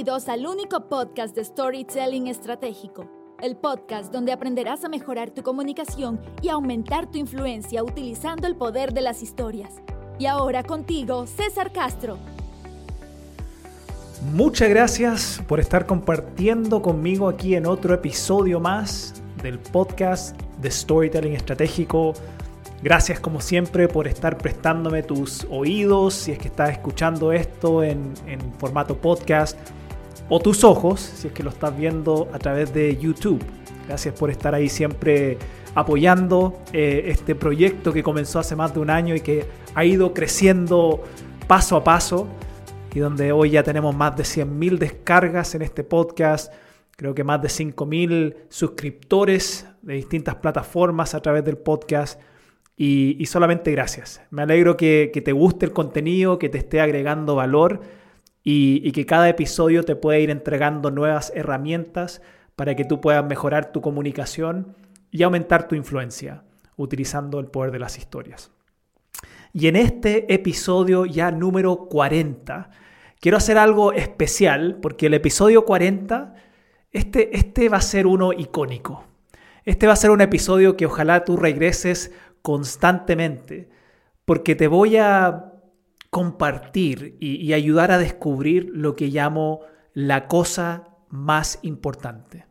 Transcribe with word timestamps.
Bienvenidos 0.00 0.30
al 0.30 0.46
único 0.46 0.88
podcast 0.88 1.36
de 1.36 1.44
Storytelling 1.44 2.26
Estratégico, 2.28 3.06
el 3.42 3.54
podcast 3.58 4.10
donde 4.10 4.32
aprenderás 4.32 4.82
a 4.82 4.88
mejorar 4.88 5.30
tu 5.30 5.42
comunicación 5.42 6.18
y 6.40 6.48
aumentar 6.48 7.10
tu 7.10 7.18
influencia 7.18 7.84
utilizando 7.84 8.46
el 8.46 8.56
poder 8.56 8.94
de 8.94 9.02
las 9.02 9.22
historias. 9.22 9.74
Y 10.18 10.24
ahora 10.24 10.62
contigo, 10.62 11.26
César 11.26 11.70
Castro. 11.70 12.16
Muchas 14.32 14.70
gracias 14.70 15.42
por 15.46 15.60
estar 15.60 15.84
compartiendo 15.84 16.80
conmigo 16.80 17.28
aquí 17.28 17.54
en 17.54 17.66
otro 17.66 17.92
episodio 17.92 18.58
más 18.58 19.22
del 19.42 19.58
podcast 19.58 20.34
de 20.62 20.70
Storytelling 20.70 21.34
Estratégico. 21.34 22.14
Gracias 22.82 23.20
como 23.20 23.42
siempre 23.42 23.86
por 23.86 24.08
estar 24.08 24.38
prestándome 24.38 25.02
tus 25.02 25.46
oídos 25.50 26.14
si 26.14 26.32
es 26.32 26.38
que 26.38 26.48
estás 26.48 26.70
escuchando 26.70 27.32
esto 27.32 27.82
en, 27.82 28.14
formato 28.58 28.96
podcast 28.96 29.58
o 30.30 30.40
tus 30.40 30.64
ojos 30.64 31.00
si 31.00 31.28
es 31.28 31.34
que 31.34 31.42
lo 31.42 31.50
estás 31.50 31.76
viendo 31.76 32.28
a 32.32 32.38
través 32.38 32.72
de 32.72 32.96
YouTube. 32.96 33.42
Gracias 33.86 34.14
por 34.18 34.30
estar 34.30 34.54
ahí 34.54 34.68
siempre 34.68 35.36
apoyando 35.74 36.60
eh, 36.72 37.04
este 37.06 37.34
proyecto 37.34 37.92
que 37.92 38.02
comenzó 38.02 38.38
hace 38.38 38.56
más 38.56 38.72
de 38.72 38.80
un 38.80 38.88
año 38.88 39.14
y 39.14 39.20
que 39.20 39.44
ha 39.74 39.84
ido 39.84 40.14
creciendo 40.14 41.02
paso 41.46 41.76
a 41.76 41.84
paso 41.84 42.26
y 42.94 43.00
donde 43.00 43.32
hoy 43.32 43.50
ya 43.50 43.62
tenemos 43.62 43.94
más 43.94 44.16
de 44.16 44.22
100.000 44.22 44.78
descargas 44.78 45.54
en 45.54 45.62
este 45.62 45.84
podcast, 45.84 46.52
creo 46.96 47.14
que 47.14 47.24
más 47.24 47.40
de 47.42 47.48
5.000 47.48 48.36
suscriptores 48.48 49.66
de 49.82 49.94
distintas 49.94 50.36
plataformas 50.36 51.14
a 51.14 51.20
través 51.20 51.44
del 51.44 51.56
podcast 51.56 52.20
y, 52.76 53.26
solamente 53.26 53.70
gracias. 53.72 54.22
Me 54.30 54.40
alegro 54.40 54.74
que, 54.74 55.12
te 55.12 55.32
guste 55.32 55.66
el 55.66 55.72
contenido, 55.72 56.38
que 56.38 56.48
te 56.48 56.56
esté 56.56 56.80
agregando 56.80 57.34
valor 57.34 57.82
y, 58.42 58.90
que 58.92 59.06
cada 59.06 59.28
episodio 59.28 59.84
te 59.84 59.96
pueda 59.96 60.18
ir 60.18 60.30
entregando 60.30 60.90
nuevas 60.90 61.32
herramientas 61.34 62.22
para 62.56 62.74
que 62.74 62.84
tú 62.84 63.00
puedas 63.00 63.24
mejorar 63.24 63.72
tu 63.72 63.80
comunicación 63.80 64.74
y 65.10 65.22
aumentar 65.22 65.68
tu 65.68 65.74
influencia 65.74 66.42
utilizando 66.76 67.38
el 67.40 67.46
poder 67.46 67.70
de 67.72 67.78
las 67.78 67.98
historias. 67.98 68.50
Y 69.52 69.66
en 69.66 69.76
este 69.76 70.32
episodio 70.32 71.04
ya 71.04 71.30
número 71.30 71.88
40, 71.88 72.70
quiero 73.20 73.36
hacer 73.36 73.58
algo 73.58 73.92
especial 73.92 74.78
porque 74.80 75.06
el 75.06 75.14
episodio 75.14 75.64
40, 75.64 76.34
este, 76.92 77.36
este 77.36 77.68
va 77.68 77.78
a 77.78 77.82
ser 77.82 78.06
uno 78.06 78.32
icónico. 78.32 79.04
Este 79.64 79.86
va 79.86 79.92
a 79.92 79.96
ser 79.96 80.10
un 80.10 80.20
episodio 80.20 80.76
que 80.76 80.86
ojalá 80.86 81.24
tú 81.24 81.36
regreses 81.36 82.12
constantemente 82.42 83.68
porque 84.24 84.54
te 84.54 84.68
voy 84.68 84.96
a 84.96 85.49
compartir 86.10 87.16
y, 87.20 87.52
ayudar 87.52 87.92
a 87.92 87.98
descubrir 87.98 88.70
lo 88.74 88.96
que 88.96 89.06
llamo 89.06 89.60
la 89.94 90.26
cosa 90.26 90.88
más 91.08 91.60
importante. 91.62 92.46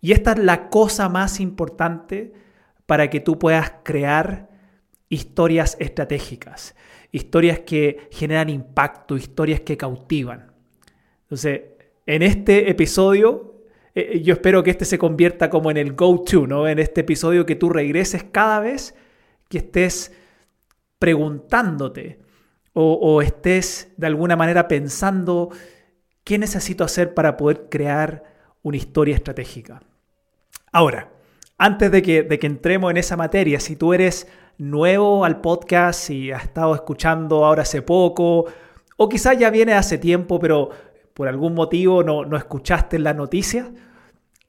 Y 0.00 0.12
esta 0.12 0.32
es 0.32 0.38
la 0.38 0.68
cosa 0.68 1.08
más 1.08 1.40
importante 1.40 2.32
para 2.86 3.10
que 3.10 3.20
tú 3.20 3.38
puedas 3.38 3.72
crear 3.82 4.48
historias 5.08 5.76
estratégicas, 5.80 6.76
historias 7.10 7.60
que 7.60 8.08
generan 8.12 8.48
impacto, 8.48 9.16
historias 9.16 9.60
que 9.60 9.76
cautivan. 9.76 10.52
Entonces, 11.22 11.62
en 12.06 12.22
este 12.22 12.70
episodio, 12.70 13.64
eh, 13.96 14.10
eh, 14.12 14.22
yo 14.22 14.34
espero 14.34 14.62
que 14.62 14.70
este 14.70 14.84
se 14.84 14.98
convierta 14.98 15.50
como 15.50 15.72
en 15.72 15.76
el 15.76 15.94
go-to, 15.94 16.46
¿no? 16.46 16.68
En 16.68 16.78
este 16.78 17.00
episodio 17.00 17.46
que 17.46 17.56
tú 17.56 17.68
regreses 17.68 18.22
cada 18.22 18.60
vez 18.60 18.94
que 19.48 19.58
estés 19.58 20.12
preguntándote 21.00 22.25
o, 22.78 23.22
estés 23.22 23.88
de 23.96 24.06
alguna 24.06 24.36
manera 24.36 24.68
pensando 24.68 25.48
qué 26.24 26.36
necesito 26.36 26.84
hacer 26.84 27.14
para 27.14 27.38
poder 27.38 27.70
crear 27.70 28.24
una 28.62 28.76
historia 28.76 29.14
estratégica. 29.14 29.80
Ahora, 30.72 31.10
antes 31.56 31.90
de 31.90 32.02
que, 32.02 32.22
de 32.22 32.38
que 32.38 32.46
entremos 32.46 32.90
en 32.90 32.98
esa 32.98 33.16
materia, 33.16 33.60
si 33.60 33.76
tú 33.76 33.94
eres 33.94 34.28
nuevo 34.58 35.24
al 35.24 35.40
podcast 35.40 36.10
y 36.10 36.32
has 36.32 36.42
estado 36.44 36.74
escuchando 36.74 37.46
ahora 37.46 37.62
hace 37.62 37.80
poco, 37.80 38.44
o 38.98 39.08
quizás 39.08 39.38
ya 39.38 39.48
viene 39.48 39.72
hace 39.72 39.96
tiempo, 39.96 40.38
pero 40.38 40.68
por 41.14 41.28
algún 41.28 41.54
motivo 41.54 42.02
no, 42.02 42.26
no 42.26 42.36
escuchaste 42.36 42.98
la 42.98 43.14
noticia, 43.14 43.72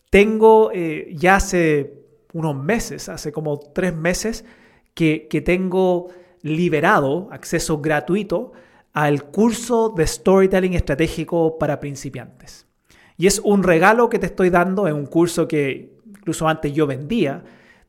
tengo 0.10 0.70
eh, 0.74 1.14
ya 1.16 1.38
hace 1.38 1.94
unos 2.34 2.58
meses, 2.58 3.08
hace 3.08 3.32
como 3.32 3.58
tres 3.58 3.96
meses, 3.96 4.44
que, 4.94 5.30
que 5.30 5.40
tengo 5.40 6.10
liberado 6.48 7.30
acceso 7.32 7.80
gratuito 7.80 8.54
al 8.94 9.26
curso 9.26 9.94
de 9.96 10.08
storytelling 10.08 10.74
estratégico 10.74 11.58
para 11.58 11.80
principiantes. 11.80 12.68
Y 13.18 13.28
es 13.28 13.40
un 13.40 13.64
regalo 13.64 14.10
que 14.10 14.20
te 14.20 14.28
estoy 14.28 14.50
dando, 14.50 14.88
es 14.88 14.94
un 14.94 15.06
curso 15.06 15.48
que 15.48 15.98
incluso 16.06 16.48
antes 16.48 16.74
yo 16.74 16.88
vendía, 16.88 17.44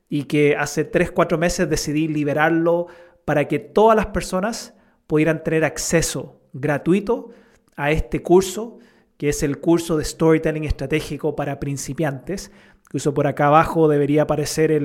y 0.09 0.25
que 0.25 0.57
hace 0.57 0.85
3, 0.85 1.11
4 1.11 1.37
meses 1.37 1.69
decidí 1.69 2.09
liberarlo 2.09 2.87
para 3.25 3.47
que 3.47 3.59
todas 3.59 3.95
las 3.95 4.07
personas 4.07 4.75
pudieran 5.07 5.45
tener 5.45 5.65
acceso 5.65 6.41
gratuito 6.55 7.31
a 7.77 7.91
este 7.91 8.23
curso, 8.23 8.79
que 9.19 9.29
es 9.29 9.43
el 9.43 9.59
curso 9.59 9.99
de 9.99 10.05
Storytelling 10.05 10.65
Estratégico 10.65 11.37
para 11.37 11.61
principiantes. 11.61 12.51
Incluso 12.87 13.13
por 13.13 13.27
acá 13.27 13.49
abajo 13.49 13.89
debería 13.89 14.23
aparecer 14.23 14.81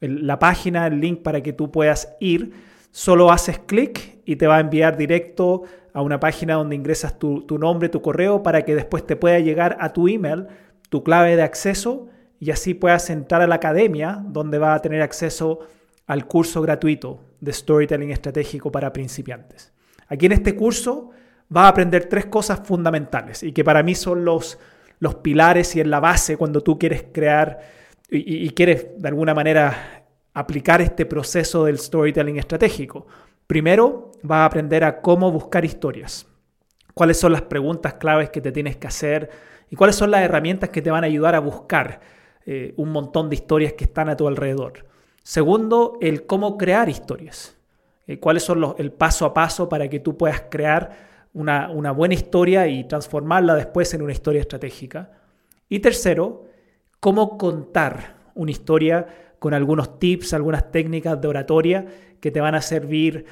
la 0.00 0.38
página, 0.38 0.86
el 0.86 1.00
link 1.00 1.22
para 1.22 1.42
que 1.42 1.52
tú 1.52 1.72
puedas 1.72 2.14
ir. 2.20 2.52
Solo 2.96 3.32
haces 3.32 3.58
clic 3.58 4.20
y 4.24 4.36
te 4.36 4.46
va 4.46 4.58
a 4.58 4.60
enviar 4.60 4.96
directo 4.96 5.64
a 5.92 6.00
una 6.00 6.20
página 6.20 6.54
donde 6.54 6.76
ingresas 6.76 7.18
tu, 7.18 7.42
tu 7.42 7.58
nombre, 7.58 7.88
tu 7.88 8.00
correo, 8.00 8.44
para 8.44 8.62
que 8.62 8.76
después 8.76 9.04
te 9.04 9.16
pueda 9.16 9.40
llegar 9.40 9.76
a 9.80 9.92
tu 9.92 10.06
email 10.06 10.46
tu 10.90 11.02
clave 11.02 11.34
de 11.34 11.42
acceso 11.42 12.06
y 12.38 12.52
así 12.52 12.72
puedas 12.72 13.10
entrar 13.10 13.42
a 13.42 13.48
la 13.48 13.56
academia 13.56 14.22
donde 14.24 14.58
va 14.58 14.74
a 14.74 14.78
tener 14.80 15.02
acceso 15.02 15.58
al 16.06 16.28
curso 16.28 16.62
gratuito 16.62 17.20
de 17.40 17.52
Storytelling 17.52 18.12
Estratégico 18.12 18.70
para 18.70 18.92
principiantes. 18.92 19.72
Aquí 20.06 20.26
en 20.26 20.32
este 20.32 20.54
curso 20.54 21.10
vas 21.48 21.64
a 21.64 21.68
aprender 21.70 22.04
tres 22.04 22.26
cosas 22.26 22.60
fundamentales 22.62 23.42
y 23.42 23.50
que 23.50 23.64
para 23.64 23.82
mí 23.82 23.96
son 23.96 24.24
los, 24.24 24.60
los 25.00 25.16
pilares 25.16 25.74
y 25.74 25.80
en 25.80 25.90
la 25.90 25.98
base 25.98 26.36
cuando 26.36 26.60
tú 26.60 26.78
quieres 26.78 27.06
crear 27.12 27.58
y 28.08 28.48
quieres 28.50 28.86
de 28.96 29.08
alguna 29.08 29.34
manera 29.34 30.03
aplicar 30.34 30.82
este 30.82 31.06
proceso 31.06 31.64
del 31.64 31.78
storytelling 31.78 32.38
estratégico. 32.38 33.06
Primero, 33.46 34.10
vas 34.22 34.38
a 34.38 34.44
aprender 34.46 34.84
a 34.84 35.00
cómo 35.00 35.30
buscar 35.30 35.64
historias. 35.64 36.26
Cuáles 36.92 37.18
son 37.18 37.32
las 37.32 37.42
preguntas 37.42 37.94
claves 37.94 38.30
que 38.30 38.40
te 38.40 38.52
tienes 38.52 38.76
que 38.76 38.88
hacer 38.88 39.30
y 39.70 39.76
cuáles 39.76 39.96
son 39.96 40.10
las 40.10 40.22
herramientas 40.22 40.70
que 40.70 40.82
te 40.82 40.90
van 40.90 41.04
a 41.04 41.06
ayudar 41.06 41.34
a 41.34 41.40
buscar 41.40 42.00
eh, 42.46 42.74
un 42.76 42.90
montón 42.90 43.30
de 43.30 43.36
historias 43.36 43.72
que 43.72 43.84
están 43.84 44.08
a 44.08 44.16
tu 44.16 44.28
alrededor. 44.28 44.86
Segundo, 45.22 45.98
el 46.00 46.26
cómo 46.26 46.58
crear 46.58 46.88
historias. 46.88 47.56
Eh, 48.06 48.18
cuáles 48.18 48.42
son 48.42 48.74
el 48.76 48.92
paso 48.92 49.24
a 49.24 49.32
paso 49.32 49.68
para 49.68 49.88
que 49.88 50.00
tú 50.00 50.16
puedas 50.16 50.44
crear 50.50 51.14
una, 51.32 51.70
una 51.70 51.90
buena 51.92 52.14
historia 52.14 52.66
y 52.66 52.84
transformarla 52.84 53.54
después 53.54 53.94
en 53.94 54.02
una 54.02 54.12
historia 54.12 54.40
estratégica. 54.40 55.12
Y 55.68 55.78
tercero, 55.78 56.44
cómo 57.00 57.38
contar 57.38 58.16
una 58.34 58.50
historia 58.50 59.06
con 59.44 59.52
algunos 59.52 59.98
tips, 59.98 60.32
algunas 60.32 60.72
técnicas 60.72 61.20
de 61.20 61.28
oratoria 61.28 61.84
que 62.18 62.30
te 62.30 62.40
van 62.40 62.54
a 62.54 62.62
servir 62.62 63.26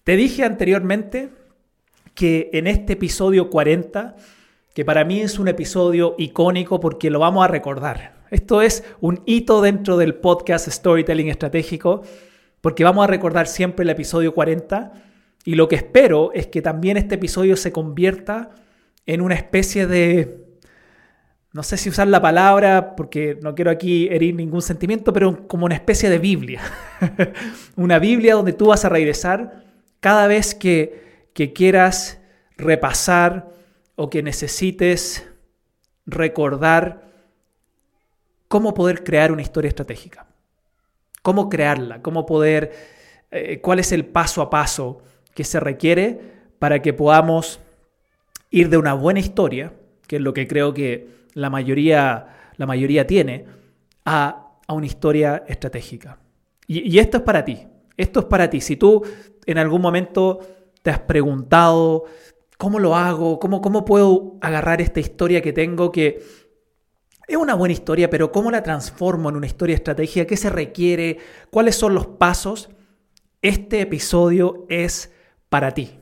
Te 0.04 0.14
dije 0.14 0.44
anteriormente 0.44 1.30
que 2.14 2.50
en 2.52 2.66
este 2.66 2.92
episodio 2.92 3.48
40, 3.48 4.14
que 4.74 4.84
para 4.84 5.06
mí 5.06 5.22
es 5.22 5.38
un 5.38 5.48
episodio 5.48 6.16
icónico 6.18 6.80
porque 6.80 7.08
lo 7.08 7.20
vamos 7.20 7.42
a 7.42 7.48
recordar. 7.48 8.15
Esto 8.30 8.60
es 8.60 8.82
un 9.00 9.22
hito 9.24 9.62
dentro 9.62 9.96
del 9.96 10.16
podcast 10.16 10.68
Storytelling 10.68 11.28
Estratégico 11.28 12.02
porque 12.60 12.82
vamos 12.82 13.04
a 13.04 13.06
recordar 13.06 13.46
siempre 13.46 13.84
el 13.84 13.90
episodio 13.90 14.34
40 14.34 14.92
y 15.44 15.54
lo 15.54 15.68
que 15.68 15.76
espero 15.76 16.32
es 16.32 16.48
que 16.48 16.60
también 16.60 16.96
este 16.96 17.14
episodio 17.14 17.56
se 17.56 17.70
convierta 17.70 18.50
en 19.06 19.20
una 19.20 19.36
especie 19.36 19.86
de, 19.86 20.44
no 21.52 21.62
sé 21.62 21.76
si 21.76 21.88
usar 21.88 22.08
la 22.08 22.20
palabra 22.20 22.96
porque 22.96 23.38
no 23.40 23.54
quiero 23.54 23.70
aquí 23.70 24.08
herir 24.08 24.34
ningún 24.34 24.62
sentimiento, 24.62 25.12
pero 25.12 25.46
como 25.46 25.66
una 25.66 25.76
especie 25.76 26.10
de 26.10 26.18
Biblia. 26.18 26.62
una 27.76 28.00
Biblia 28.00 28.34
donde 28.34 28.54
tú 28.54 28.66
vas 28.66 28.84
a 28.84 28.88
regresar 28.88 29.64
cada 30.00 30.26
vez 30.26 30.56
que, 30.56 31.28
que 31.32 31.52
quieras 31.52 32.20
repasar 32.56 33.50
o 33.94 34.10
que 34.10 34.24
necesites 34.24 35.28
recordar 36.06 37.05
cómo 38.48 38.74
poder 38.74 39.04
crear 39.04 39.32
una 39.32 39.42
historia 39.42 39.68
estratégica. 39.68 40.26
Cómo 41.22 41.48
crearla, 41.48 42.02
cómo 42.02 42.24
poder, 42.26 42.72
eh, 43.30 43.60
cuál 43.60 43.78
es 43.78 43.92
el 43.92 44.04
paso 44.04 44.42
a 44.42 44.50
paso 44.50 45.02
que 45.34 45.44
se 45.44 45.60
requiere 45.60 46.20
para 46.58 46.80
que 46.80 46.92
podamos 46.92 47.60
ir 48.50 48.68
de 48.68 48.76
una 48.76 48.94
buena 48.94 49.20
historia, 49.20 49.72
que 50.06 50.16
es 50.16 50.22
lo 50.22 50.32
que 50.32 50.46
creo 50.46 50.72
que 50.72 51.08
la 51.34 51.50
mayoría, 51.50 52.52
la 52.56 52.66
mayoría 52.66 53.06
tiene, 53.06 53.44
a, 54.04 54.52
a 54.66 54.72
una 54.72 54.86
historia 54.86 55.44
estratégica. 55.48 56.18
Y, 56.66 56.90
y 56.90 56.98
esto 56.98 57.18
es 57.18 57.22
para 57.24 57.44
ti, 57.44 57.66
esto 57.96 58.20
es 58.20 58.26
para 58.26 58.48
ti. 58.48 58.60
Si 58.60 58.76
tú 58.76 59.02
en 59.46 59.58
algún 59.58 59.80
momento 59.80 60.40
te 60.82 60.90
has 60.90 61.00
preguntado, 61.00 62.04
¿cómo 62.56 62.78
lo 62.78 62.94
hago? 62.94 63.38
¿Cómo, 63.38 63.60
cómo 63.60 63.84
puedo 63.84 64.36
agarrar 64.40 64.80
esta 64.80 65.00
historia 65.00 65.42
que 65.42 65.52
tengo 65.52 65.90
que 65.90 66.22
es 67.26 67.36
una 67.36 67.54
buena 67.54 67.72
historia, 67.72 68.08
pero 68.08 68.30
¿cómo 68.30 68.50
la 68.50 68.62
transformo 68.62 69.28
en 69.28 69.36
una 69.36 69.46
historia 69.46 69.74
estratégica? 69.74 70.26
¿Qué 70.26 70.36
se 70.36 70.50
requiere? 70.50 71.18
¿Cuáles 71.50 71.74
son 71.74 71.94
los 71.94 72.06
pasos? 72.06 72.70
Este 73.42 73.80
episodio 73.80 74.66
es 74.68 75.12
para 75.48 75.72
ti. 75.72 75.98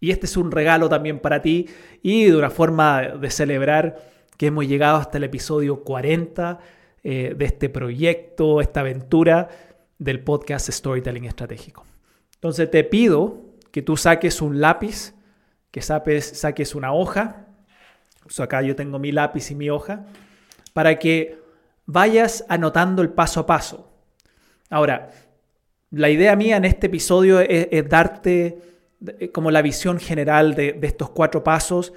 Y 0.00 0.10
este 0.10 0.26
es 0.26 0.36
un 0.36 0.50
regalo 0.50 0.88
también 0.88 1.20
para 1.20 1.42
ti 1.42 1.68
y 2.02 2.24
de 2.24 2.36
una 2.36 2.50
forma 2.50 3.02
de 3.02 3.30
celebrar 3.30 4.02
que 4.36 4.46
hemos 4.46 4.66
llegado 4.66 4.96
hasta 4.96 5.18
el 5.18 5.24
episodio 5.24 5.84
40 5.84 6.58
eh, 7.04 7.34
de 7.36 7.44
este 7.44 7.68
proyecto, 7.68 8.60
esta 8.60 8.80
aventura 8.80 9.48
del 9.98 10.20
podcast 10.20 10.68
Storytelling 10.70 11.26
Estratégico. 11.26 11.86
Entonces 12.34 12.70
te 12.70 12.82
pido 12.82 13.42
que 13.70 13.82
tú 13.82 13.96
saques 13.96 14.42
un 14.42 14.60
lápiz, 14.60 15.14
que 15.70 15.82
saques 15.82 16.74
una 16.74 16.92
hoja. 16.92 17.46
acá 18.38 18.62
yo 18.62 18.74
tengo 18.74 18.98
mi 18.98 19.12
lápiz 19.12 19.50
y 19.50 19.54
mi 19.54 19.70
hoja, 19.70 20.06
para 20.72 20.98
que 20.98 21.38
vayas 21.86 22.44
anotando 22.48 23.02
el 23.02 23.10
paso 23.10 23.40
a 23.40 23.46
paso. 23.46 23.88
Ahora, 24.70 25.10
la 25.90 26.08
idea 26.08 26.34
mía 26.36 26.56
en 26.56 26.64
este 26.64 26.86
episodio 26.86 27.40
es, 27.40 27.88
darte 27.88 28.58
eh, 29.18 29.30
como 29.30 29.50
la 29.50 29.60
visión 29.60 29.98
general 29.98 30.54
de, 30.54 30.78
estos 30.82 31.10
cuatro 31.10 31.44
pasos 31.44 31.92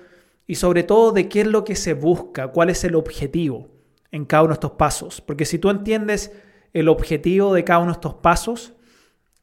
y 0.48 0.56
sobre 0.56 0.84
todo 0.84 1.12
de 1.12 1.30
qué 1.30 1.42
es 1.42 1.48
lo 1.48 1.64
que 1.64 1.76
se 1.76 1.94
busca, 1.94 2.50
cuál 2.50 2.70
es 2.70 2.84
el 2.84 2.96
objetivo 2.96 3.70
en 4.12 4.26
cada 4.26 4.44
uno 4.44 4.50
de 4.50 4.56
estos 4.56 4.72
pasos. 4.72 5.22
Porque 5.22 5.46
si 5.46 5.60
tú 5.60 5.70
entiendes 5.70 6.34
el 6.74 6.90
objetivo 6.90 7.54
de 7.54 7.64
cada 7.64 7.80
uno 7.80 7.92
de 7.92 7.98
estos 7.98 8.16
pasos, 8.16 8.74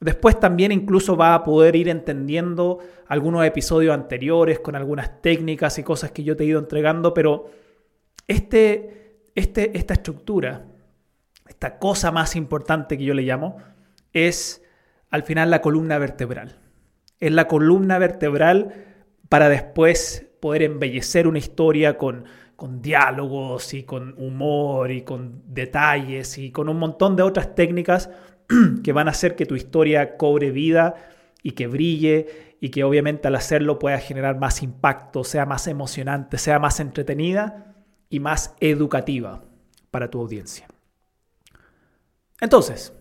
después 0.01 0.39
también 0.39 0.71
incluso 0.71 1.17
va 1.17 1.35
a 1.35 1.45
poder 1.45 1.75
ir 1.75 1.89
entendiendo 1.89 2.81
algunos 3.07 3.45
episodios 3.47 3.95
anteriores 3.95 4.61
con 4.61 4.77
algunas 4.77 5.23
técnicas 5.23 5.79
y 5.79 5.83
cosas 5.83 6.11
que 6.11 6.25
yo 6.25 6.37
te 6.37 6.45
he 6.45 6.49
ido 6.49 6.59
entregando, 6.59 7.15
pero 7.15 7.51
este, 8.29 9.02
este, 9.35 9.77
esta 9.77 9.95
estructura, 9.95 10.67
esta 11.49 11.79
cosa 11.79 12.11
más 12.11 12.37
importante 12.37 12.99
que 12.99 13.05
yo 13.05 13.15
le 13.15 13.23
llamo, 13.23 13.57
es 14.13 14.63
al 15.11 15.23
final 15.23 15.51
la 15.51 15.61
columna 15.61 15.99
vertebral. 15.99 16.59
Es 17.21 17.33
la 17.33 17.49
columna 17.49 17.99
vertebral 17.99 18.75
para 19.29 19.49
después 19.49 20.27
poder 20.41 20.63
embellecer 20.63 21.27
una 21.27 21.39
historia 21.39 21.97
con, 21.97 22.25
con 22.57 22.83
diálogos 22.83 23.75
y 23.75 23.85
con 23.85 24.15
humor 24.19 24.91
y 24.91 25.03
con 25.03 25.43
detalles 25.47 26.37
y 26.39 26.51
con 26.51 26.69
un 26.69 26.79
montón 26.79 27.17
de 27.17 27.23
otras 27.23 27.55
técnicas 27.55 28.11
que 28.85 28.93
van 28.93 29.09
a 29.09 29.13
hacer 29.13 29.37
que 29.37 29.47
tu 29.47 29.55
historia 29.55 30.17
cobre 30.17 30.51
vida 30.51 30.95
y 31.43 31.53
que 31.53 31.67
brille 31.69 32.57
y 32.61 32.71
que 32.71 32.85
obviamente 32.85 33.29
al 33.29 33.37
hacerlo 33.37 33.79
pueda 33.79 33.99
generar 33.99 34.39
más 34.39 34.63
impacto, 34.63 35.25
sea 35.25 35.47
más 35.47 35.67
emocionante, 35.67 36.39
sea 36.39 36.59
más 36.59 36.81
entretenida 36.81 37.72
y 38.13 38.21
más 38.21 38.55
educativa 38.61 39.43
para 39.91 40.11
tu 40.11 40.21
audiencia. 40.21 40.69
Entonces, 42.43 42.93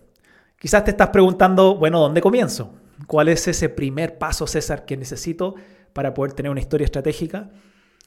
quizás 0.58 0.84
te 0.84 0.92
estás 0.92 1.10
preguntando, 1.10 1.76
bueno, 1.76 2.00
¿dónde 2.00 2.22
comienzo? 2.22 2.72
¿Cuál 3.06 3.28
es 3.28 3.46
ese 3.46 3.68
primer 3.68 4.16
paso, 4.16 4.46
César, 4.46 4.86
que 4.86 4.96
necesito 4.96 5.54
para 5.92 6.14
poder 6.14 6.32
tener 6.32 6.50
una 6.50 6.60
historia 6.60 6.86
estratégica? 6.86 7.50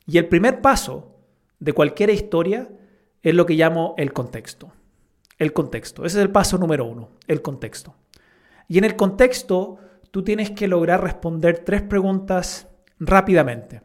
Y 0.08 0.18
el 0.18 0.28
primer 0.28 0.62
paso 0.62 1.20
de 1.60 1.74
cualquier 1.74 2.10
historia 2.10 2.70
es 3.22 3.36
lo 3.36 3.46
que 3.46 3.54
llamo 3.54 3.94
el 4.00 4.12
contexto. 4.12 4.74
El 5.38 5.54
contexto. 5.54 6.06
Ese 6.06 6.18
es 6.18 6.24
el 6.24 6.32
paso 6.32 6.58
número 6.58 6.86
uno, 6.86 7.12
el 7.28 7.44
contexto. 7.44 7.94
Y 8.68 8.80
en 8.80 8.84
el 8.84 8.96
contexto, 8.96 9.78
tú 10.10 10.24
tienes 10.24 10.50
que 10.50 10.68
lograr 10.68 11.04
responder 11.04 11.60
tres 11.60 11.84
preguntas 11.84 12.68
rápidamente. 12.98 13.84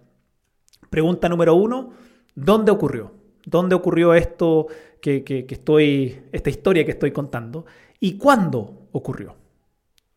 Pregunta 0.89 1.29
número 1.29 1.55
uno, 1.55 1.91
¿dónde 2.35 2.71
ocurrió? 2.71 3.13
¿Dónde 3.45 3.75
ocurrió 3.75 4.15
esto 4.15 4.67
que, 5.01 5.47
estoy, 5.49 6.23
esta 6.33 6.51
historia 6.51 6.85
que 6.85 6.93
estoy 6.93 7.11
contando? 7.11 7.67
¿Y 7.99 8.17
cuándo 8.19 8.89
ocurrió? 8.93 9.35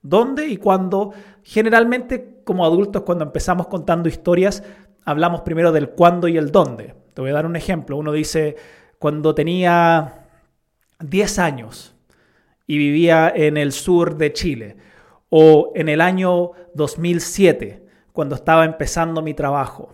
¿Dónde 0.02 0.48
y 0.48 0.58
cuándo? 0.58 1.14
Generalmente 1.44 2.42
como 2.44 2.66
adultos 2.66 3.04
cuando 3.04 3.24
empezamos 3.24 3.68
contando 3.68 4.10
historias 4.10 4.64
hablamos 5.06 5.42
primero 5.42 5.72
del 5.72 5.90
cuándo 5.90 6.28
y 6.28 6.38
el 6.38 6.52
dónde. 6.52 6.94
Te 7.14 7.22
voy 7.22 7.32
a 7.32 7.34
dar 7.34 7.46
un 7.46 7.56
ejemplo. 7.56 7.98
Uno 7.98 8.12
dice, 8.12 8.56
cuando 9.00 9.36
tenía 9.36 10.26
10 11.00 11.40
años 11.40 11.96
y 12.66 12.78
vivía 12.78 13.32
en 13.34 13.58
el 13.58 13.72
sur 13.72 14.18
de 14.18 14.34
Chile, 14.34 14.78
o 15.30 15.72
en 15.76 15.90
el 15.90 16.00
año 16.00 16.52
2007, 16.76 17.86
cuando 18.12 18.36
estaba 18.36 18.66
empezando 18.66 19.22
mi 19.22 19.34
trabajo, 19.34 19.94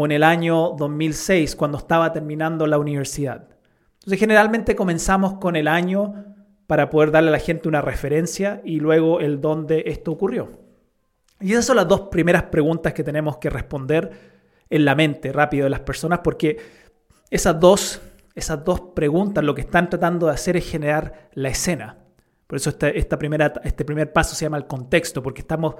o 0.00 0.04
en 0.04 0.12
el 0.12 0.22
año 0.22 0.76
2006, 0.78 1.56
cuando 1.56 1.76
estaba 1.76 2.12
terminando 2.12 2.68
la 2.68 2.78
universidad. 2.78 3.48
Entonces 3.94 4.20
generalmente 4.20 4.76
comenzamos 4.76 5.40
con 5.40 5.56
el 5.56 5.66
año 5.66 6.36
para 6.68 6.88
poder 6.88 7.10
darle 7.10 7.30
a 7.30 7.32
la 7.32 7.40
gente 7.40 7.66
una 7.66 7.82
referencia 7.82 8.60
y 8.64 8.78
luego 8.78 9.18
el 9.18 9.40
dónde 9.40 9.82
esto 9.86 10.12
ocurrió. 10.12 10.50
Y 11.40 11.50
esas 11.50 11.64
son 11.64 11.74
las 11.74 11.88
dos 11.88 12.02
primeras 12.12 12.44
preguntas 12.44 12.92
que 12.92 13.02
tenemos 13.02 13.38
que 13.38 13.50
responder 13.50 14.12
en 14.70 14.84
la 14.84 14.94
mente 14.94 15.32
rápido 15.32 15.64
de 15.64 15.70
las 15.70 15.80
personas 15.80 16.20
porque 16.22 16.58
esas 17.28 17.58
dos, 17.58 18.00
esas 18.36 18.64
dos 18.64 18.80
preguntas 18.94 19.42
lo 19.42 19.56
que 19.56 19.62
están 19.62 19.90
tratando 19.90 20.26
de 20.26 20.32
hacer 20.32 20.56
es 20.56 20.70
generar 20.70 21.28
la 21.32 21.48
escena. 21.48 21.96
Por 22.46 22.56
eso 22.56 22.70
esta, 22.70 23.18
primera, 23.18 23.52
este 23.64 23.84
primer 23.84 24.12
paso 24.12 24.36
se 24.36 24.44
llama 24.44 24.58
el 24.58 24.68
contexto, 24.68 25.24
porque 25.24 25.40
estamos 25.40 25.74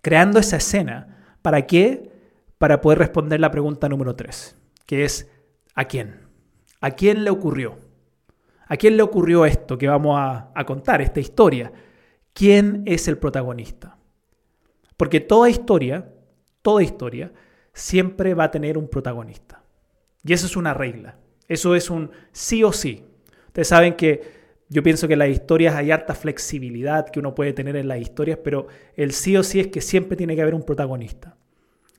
creando 0.00 0.38
esa 0.38 0.58
escena. 0.58 1.34
¿Para 1.42 1.66
qué? 1.66 2.17
Para 2.58 2.80
poder 2.80 2.98
responder 2.98 3.40
la 3.40 3.50
pregunta 3.50 3.88
número 3.88 4.14
tres, 4.16 4.56
que 4.84 5.04
es 5.04 5.30
¿a 5.74 5.84
quién? 5.84 6.28
¿A 6.80 6.90
quién 6.90 7.24
le 7.24 7.30
ocurrió? 7.30 7.78
¿A 8.66 8.76
quién 8.76 8.96
le 8.96 9.02
ocurrió 9.02 9.46
esto 9.46 9.78
que 9.78 9.88
vamos 9.88 10.16
a, 10.18 10.64
contar, 10.66 11.00
esta 11.00 11.20
historia? 11.20 11.72
¿Quién 12.34 12.82
es 12.84 13.08
el 13.08 13.16
protagonista? 13.16 13.96
Porque 14.96 15.20
toda 15.20 15.48
historia, 15.48 16.12
toda 16.60 16.82
historia, 16.82 17.32
siempre 17.72 18.34
va 18.34 18.44
a 18.44 18.50
tener 18.50 18.76
un 18.76 18.88
protagonista. 18.88 19.62
Y 20.22 20.32
eso 20.32 20.46
es 20.46 20.56
una 20.56 20.74
regla. 20.74 21.16
Eso 21.46 21.74
es 21.74 21.88
un 21.88 22.10
sí 22.32 22.62
o 22.62 22.72
sí. 22.72 23.04
Ustedes 23.46 23.68
saben 23.68 23.94
que 23.94 24.38
yo 24.68 24.82
pienso 24.82 25.06
que 25.06 25.14
en 25.14 25.20
las 25.20 25.30
historias 25.30 25.74
hay 25.74 25.90
harta 25.90 26.14
flexibilidad 26.14 27.08
que 27.08 27.20
uno 27.20 27.34
puede 27.34 27.54
tener 27.54 27.76
en 27.76 27.88
las 27.88 28.00
historias, 28.00 28.38
pero 28.44 28.66
el 28.96 29.12
sí 29.12 29.36
o 29.36 29.42
sí 29.42 29.60
es 29.60 29.68
que 29.68 29.80
siempre 29.80 30.16
tiene 30.16 30.36
que 30.36 30.42
haber 30.42 30.54
un 30.54 30.64
protagonista. 30.64 31.36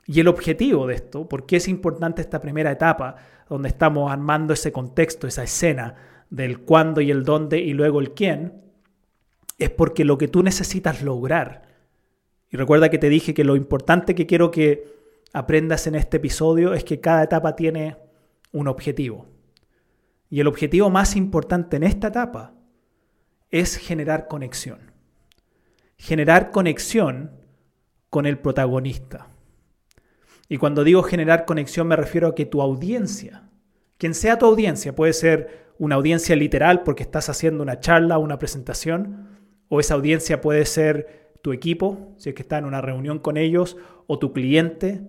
Y 0.10 0.22
el 0.22 0.28
objetivo 0.28 0.88
de 0.88 0.96
esto, 0.96 1.30
porque 1.30 1.58
es 1.58 1.68
importante 1.68 2.24
esta 2.24 2.42
primera 2.42 2.72
etapa, 2.72 3.18
donde 3.48 3.70
estamos 3.70 4.12
armando 4.12 4.56
ese 4.56 4.72
contexto, 4.72 5.28
esa 5.28 5.44
escena, 5.44 6.24
del 6.32 6.62
cuándo 6.62 7.00
y 7.00 7.12
el 7.12 7.24
dónde 7.24 7.60
y 7.60 7.74
luego 7.74 8.00
el 8.00 8.16
quién, 8.16 8.60
es 9.60 9.70
porque 9.70 10.06
lo 10.06 10.18
que 10.18 10.28
tú 10.28 10.42
necesitas 10.42 11.04
lograr, 11.04 11.68
y 12.50 12.58
recuerda 12.58 12.90
que 12.90 12.98
te 12.98 13.08
dije 13.08 13.36
que 13.36 13.44
lo 13.44 13.56
importante 13.56 14.16
que 14.16 14.26
quiero 14.26 14.50
que 14.50 14.84
aprendas 15.32 15.86
en 15.86 15.94
este 15.94 16.18
episodio 16.18 16.74
es 16.74 16.84
que 16.84 17.00
cada 17.00 17.22
etapa 17.22 17.56
tiene 17.56 17.98
un 18.52 18.68
objetivo. 18.68 19.28
Y 20.28 20.40
el 20.40 20.48
objetivo 20.48 20.90
más 20.90 21.16
importante 21.16 21.78
en 21.78 21.84
esta 21.84 22.08
etapa 22.08 22.56
es 23.52 23.78
generar 23.78 24.28
conexión. 24.28 24.92
Generar 25.98 26.50
conexión 26.50 27.30
con 28.10 28.26
el 28.26 28.40
protagonista. 28.40 29.28
Y 30.50 30.58
cuando 30.58 30.84
digo 30.84 31.04
generar 31.04 31.46
conexión 31.46 31.88
me 31.88 31.96
refiero 31.96 32.28
a 32.28 32.36
que 32.36 32.48
tu 32.48 32.62
audiencia, 32.62 33.44
quien 34.00 34.16
sea 34.16 34.40
tu 34.40 34.48
audiencia, 34.48 34.96
puede 34.96 35.14
ser 35.14 35.70
una 35.78 35.96
audiencia 35.96 36.36
literal 36.36 36.84
porque 36.84 37.04
estás 37.04 37.30
haciendo 37.30 37.62
una 37.64 37.80
charla, 37.80 38.18
una 38.18 38.40
presentación, 38.40 39.40
o 39.70 39.80
esa 39.80 39.94
audiencia 39.94 40.42
puede 40.42 40.66
ser 40.66 41.36
tu 41.44 41.54
equipo, 41.54 42.16
si 42.18 42.30
es 42.30 42.36
que 42.36 42.42
estás 42.42 42.60
en 42.60 42.66
una 42.66 42.82
reunión 42.82 43.20
con 43.20 43.38
ellos, 43.38 43.78
o 44.08 44.18
tu 44.18 44.34
cliente, 44.34 45.08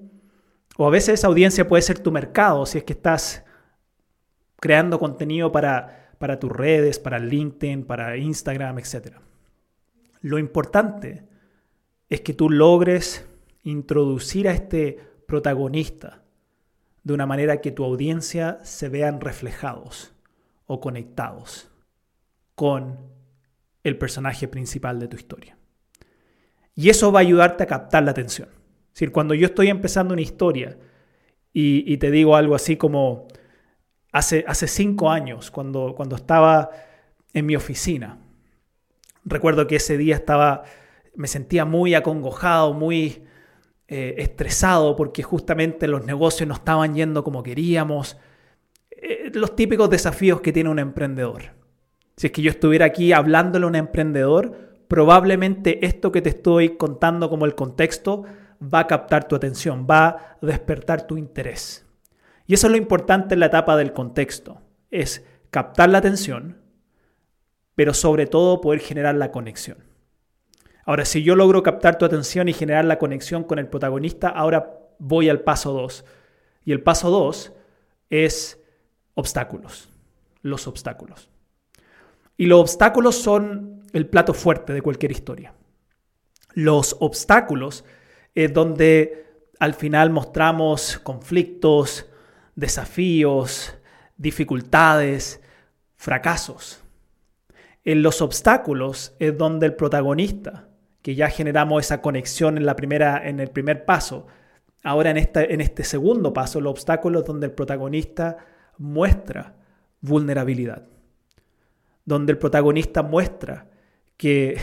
o 0.76 0.87
a 0.87 0.90
veces 0.90 1.14
esa 1.14 1.28
audiencia 1.28 1.66
puede 1.66 1.82
ser 1.82 1.99
tu 1.99 2.12
mercado, 2.12 2.66
si 2.66 2.78
es 2.78 2.85
que 2.85 2.92
estás 2.92 3.42
creando 4.61 4.99
contenido 4.99 5.50
para, 5.50 6.12
para 6.18 6.38
tus 6.38 6.52
redes, 6.52 6.99
para 6.99 7.18
LinkedIn, 7.18 7.85
para 7.85 8.16
Instagram, 8.16 8.78
etc. 8.78 9.16
Lo 10.20 10.38
importante 10.38 11.25
es 12.11 12.20
que 12.20 12.35
tú 12.35 12.50
logres 12.50 13.26
introducir 13.62 14.49
a 14.49 14.52
este 14.52 15.10
protagonista 15.31 16.25
de 17.05 17.15
una 17.15 17.25
manera 17.25 17.61
que 17.61 17.71
tu 17.71 17.85
audiencia 17.85 18.59
se 18.65 18.89
vean 18.89 19.21
reflejados 19.21 20.13
o 20.67 20.81
conectados 20.81 21.71
con 22.57 22.99
el 23.85 23.97
personaje 23.97 24.49
principal 24.49 24.99
de 24.99 25.07
tu 25.07 25.17
historia. 25.17 25.57
Y 26.75 26.91
eso 26.91 27.13
va 27.13 27.21
a 27.21 27.23
ayudarte 27.23 27.63
a 27.63 27.69
captar 27.69 28.03
la 28.03 28.11
atención. 28.11 28.49
Es 28.89 28.95
decir, 28.95 29.13
cuando 29.13 29.35
yo 29.35 29.47
estoy 29.47 29.69
empezando 29.69 30.15
una 30.15 30.23
historia 30.23 30.77
y, 31.53 31.97
te 31.99 32.11
digo 32.11 32.35
algo 32.35 32.57
así 32.57 32.77
como 32.77 33.29
hace, 34.11 34.45
hace 34.49 34.67
cinco 34.67 35.11
años, 35.11 35.53
cuando, 35.53 35.95
cuando 35.97 36.17
estaba 36.17 36.71
en 37.33 37.47
mi 37.47 37.55
oficina, 37.55 38.19
recuerdo 39.25 39.69
que 39.69 39.77
ese 39.77 39.97
día 39.97 40.17
estaba, 40.17 40.65
me 41.15 41.29
sentía 41.29 41.65
muy 41.65 41.95
acongojado, 41.95 42.75
muy 42.75 43.30
eh, 43.92 44.23
estresado 44.23 44.94
porque 44.94 45.25
justamente 45.25 45.88
los 45.88 46.04
negocios 46.04 46.47
no 46.47 46.54
estaban 46.54 46.94
yendo 46.94 47.25
como 47.25 47.42
queríamos. 47.42 48.16
Eh, 48.88 49.32
los 49.35 49.56
típicos 49.56 49.90
desafíos 49.90 50.40
que 50.40 50.52
tiene 50.52 50.70
un 50.70 50.78
emprendedor. 50.78 51.56
Si 52.16 52.28
es 52.28 52.32
que 52.32 52.40
yo 52.40 52.52
estuviera 52.52 52.87
aquí 52.87 53.12
hablándole 53.12 53.64
a 53.64 53.68
un 53.68 53.75
emprendedor, 53.75 54.76
probablemente 54.87 55.85
esto 55.85 56.12
que 56.12 56.23
te 56.23 56.28
estoy 56.28 56.76
contando 56.76 57.28
como 57.28 57.47
el 57.47 57.56
contexto 57.56 58.26
va 58.62 58.78
a 58.78 58.87
captar 58.87 59.26
tu 59.26 59.35
atención, 59.35 59.88
va 59.90 60.06
a 60.06 60.38
despertar 60.40 61.09
tu 61.09 61.16
interés. 61.16 61.85
Y 62.47 62.54
eso 62.54 62.68
es 62.68 62.70
lo 62.70 62.76
importante 62.76 63.35
en 63.35 63.40
la 63.40 63.47
etapa 63.47 63.76
del 63.76 63.92
contexto, 63.92 64.61
es 64.92 65.26
captar 65.50 65.90
la 65.90 65.99
atención, 65.99 66.59
pero 67.75 67.92
sobre 67.92 68.28
todo 68.28 68.61
poder 68.61 68.78
generar 68.78 69.16
la 69.16 69.32
conexión. 69.32 69.89
Ahora, 70.85 71.05
si 71.05 71.23
yo 71.23 71.37
logro 71.37 71.63
captar 71.63 71.99
tu 71.99 72.05
atención 72.05 72.49
y 72.49 72.53
generar 72.53 72.85
la 72.85 72.99
conexión 72.99 73.45
con 73.45 73.59
el 73.59 73.69
protagonista, 73.69 74.29
ahora 74.29 74.79
voy 74.99 75.29
al 75.29 75.41
paso 75.41 75.73
2. 75.73 76.05
Y 76.65 76.73
el 76.73 76.83
paso 76.83 77.11
2 77.11 77.53
es 78.11 78.61
obstáculos, 79.15 79.89
los 80.43 80.67
obstáculos. 80.67 81.31
Y 82.37 82.47
los 82.47 82.61
obstáculos 82.61 83.17
son 83.17 83.85
el 83.93 84.07
plato 84.07 84.35
fuerte 84.35 84.73
de 84.73 84.83
cualquier 84.83 85.13
historia. 85.13 85.53
Los 86.55 86.97
obstáculos 87.01 87.85
es 88.35 88.53
donde 88.53 89.27
al 89.59 89.75
final 89.75 90.11
mostramos 90.11 90.99
conflictos, 91.01 92.07
desafíos, 92.55 93.77
dificultades, 94.17 95.41
fracasos. 95.97 96.83
En 97.85 98.03
los 98.03 98.23
obstáculos 98.23 99.15
es 99.19 99.37
donde 99.37 99.67
el 99.67 99.75
protagonista 99.75 100.70
que 101.02 101.14
ya 101.14 101.28
generamos 101.28 101.85
esa 101.85 102.02
conexión 102.02 102.57
en, 102.57 102.66
la 102.66 102.76
primera, 102.76 103.26
en 103.26 103.40
el 103.40 103.49
primer 103.49 103.85
paso. 103.85 104.26
Ahora 104.83 105.11
en, 105.11 105.16
esta, 105.16 105.42
en 105.42 105.61
este 105.61 105.85
segundo 105.85 106.33
paso, 106.33 106.59
el 106.59 106.66
obstáculo 106.66 107.21
es 107.21 107.26
donde 107.26 107.47
el 107.47 107.52
protagonista 107.52 108.38
muestra 108.78 109.54
vulnerabilidad, 110.00 110.87
donde 112.04 112.33
el 112.33 112.38
protagonista 112.38 113.02
muestra 113.02 113.69
que, 114.16 114.59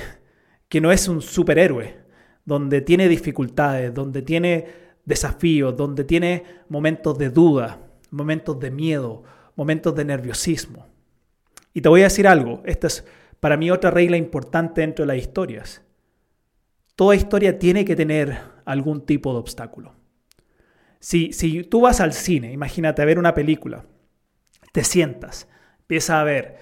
que 0.70 0.82
no 0.82 0.92
es 0.92 1.08
un 1.08 1.22
superhéroe, 1.22 1.98
donde 2.46 2.82
tiene 2.82 3.08
dificultades, 3.08 3.94
donde 3.94 4.22
tiene 4.22 4.66
desafíos, 5.06 5.76
donde 5.76 6.04
tiene 6.04 6.44
momentos 6.70 7.18
de 7.18 7.30
duda, 7.30 7.80
momentos 8.12 8.60
de 8.60 8.72
miedo, 8.72 9.24
momentos 9.56 9.96
de 9.96 10.06
nerviosismo. 10.06 10.88
Y 11.74 11.82
te 11.82 11.90
voy 11.90 12.02
a 12.02 12.06
decir 12.06 12.28
algo, 12.28 12.62
esta 12.66 12.88
es 12.88 13.06
para 13.40 13.58
mí 13.58 13.70
otra 13.70 13.92
regla 13.92 14.18
importante 14.18 14.82
dentro 14.82 15.06
de 15.06 15.14
las 15.14 15.24
historias. 15.24 15.87
Toda 16.98 17.16
historia 17.16 17.60
tiene 17.60 17.86
que 17.86 17.96
tener 17.96 18.40
algún 18.66 19.06
tipo 19.06 19.32
de 19.32 19.38
obstáculo. 19.38 19.94
Si, 21.00 21.32
si 21.32 21.64
tú 21.64 21.82
vas 21.82 22.02
al 22.02 22.12
cine, 22.12 22.52
imagínate 22.52 23.04
a 23.04 23.06
ver 23.06 23.20
una 23.20 23.36
película, 23.36 23.86
te 24.72 24.84
sientas, 24.84 25.48
empiezas 25.82 26.16
a 26.16 26.24
ver, 26.24 26.58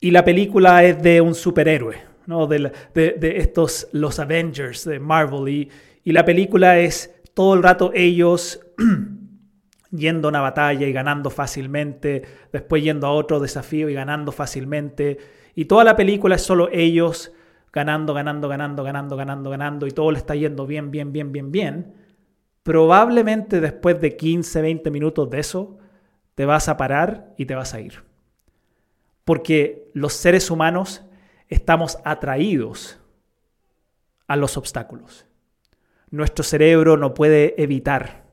y 0.00 0.10
la 0.10 0.24
película 0.24 0.82
es 0.82 1.00
de 1.00 1.20
un 1.20 1.36
superhéroe, 1.36 1.98
¿no? 2.26 2.48
de, 2.48 2.72
de, 2.94 3.36
estos, 3.36 3.86
los 3.92 4.18
Avengers 4.18 4.84
de 4.86 4.98
Marvel, 4.98 5.48
y, 5.48 5.70
y 6.02 6.10
la 6.10 6.24
película 6.24 6.80
es 6.80 7.14
todo 7.32 7.54
el 7.54 7.62
rato 7.62 7.92
ellos 7.94 8.66
yendo 9.92 10.26
a 10.26 10.30
una 10.30 10.40
batalla 10.40 10.88
y 10.88 10.92
ganando 10.92 11.30
fácilmente, 11.30 12.22
después 12.52 12.82
yendo 12.82 13.06
a 13.06 13.12
otro 13.12 13.38
desafío 13.38 13.88
y 13.88 13.94
ganando 13.94 14.32
fácilmente, 14.32 15.18
y 15.54 15.66
toda 15.66 15.84
la 15.84 15.94
película 15.94 16.34
es 16.34 16.42
solo 16.42 16.68
ellos 16.72 17.32
ganando, 17.72 18.14
ganando, 18.14 18.48
ganando, 18.48 18.82
ganando, 18.84 19.16
ganando, 19.16 19.50
ganando 19.50 19.86
y 19.86 19.90
todo 19.90 20.10
le 20.10 20.18
está 20.18 20.34
yendo 20.34 20.66
bien, 20.66 20.90
bien, 20.90 21.12
bien, 21.12 21.32
bien, 21.32 21.52
bien, 21.52 21.94
probablemente 22.62 23.60
después 23.60 24.00
de 24.00 24.16
15, 24.16 24.60
20 24.62 24.90
minutos 24.90 25.30
de 25.30 25.40
eso, 25.40 25.78
te 26.34 26.44
vas 26.44 26.68
a 26.68 26.76
parar 26.76 27.34
y 27.36 27.46
te 27.46 27.54
vas 27.54 27.74
a 27.74 27.80
ir. 27.80 28.02
Porque 29.24 29.90
los 29.94 30.12
seres 30.12 30.50
humanos 30.50 31.04
estamos 31.48 31.98
atraídos 32.04 32.98
a 34.26 34.36
los 34.36 34.56
obstáculos. 34.56 35.26
Nuestro 36.10 36.44
cerebro 36.44 36.96
no 36.96 37.14
puede 37.14 37.60
evitar 37.62 38.24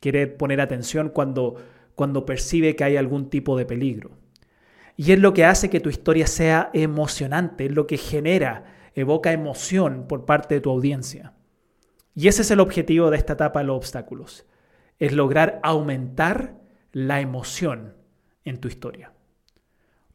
querer 0.00 0.36
poner 0.36 0.60
atención 0.60 1.08
cuando, 1.08 1.56
cuando 1.94 2.26
percibe 2.26 2.74
que 2.76 2.84
hay 2.84 2.96
algún 2.96 3.30
tipo 3.30 3.56
de 3.56 3.64
peligro. 3.64 4.10
Y 4.96 5.12
es 5.12 5.18
lo 5.18 5.32
que 5.32 5.44
hace 5.44 5.70
que 5.70 5.80
tu 5.80 5.88
historia 5.88 6.26
sea 6.26 6.70
emocionante, 6.74 7.66
es 7.66 7.72
lo 7.72 7.86
que 7.86 7.96
genera 7.96 8.64
evoca 8.94 9.32
emoción 9.32 10.06
por 10.08 10.24
parte 10.24 10.56
de 10.56 10.60
tu 10.60 10.70
audiencia. 10.70 11.34
Y 12.14 12.28
ese 12.28 12.42
es 12.42 12.50
el 12.50 12.60
objetivo 12.60 13.10
de 13.10 13.16
esta 13.16 13.34
etapa 13.34 13.60
de 13.60 13.66
los 13.66 13.76
obstáculos, 13.76 14.46
es 14.98 15.12
lograr 15.12 15.60
aumentar 15.62 16.56
la 16.92 17.20
emoción 17.20 17.94
en 18.44 18.58
tu 18.58 18.68
historia. 18.68 19.12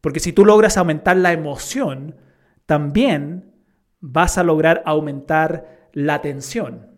Porque 0.00 0.20
si 0.20 0.32
tú 0.32 0.44
logras 0.44 0.76
aumentar 0.76 1.16
la 1.16 1.32
emoción, 1.32 2.16
también 2.66 3.52
vas 4.00 4.38
a 4.38 4.44
lograr 4.44 4.82
aumentar 4.86 5.88
la 5.92 6.14
atención 6.14 6.88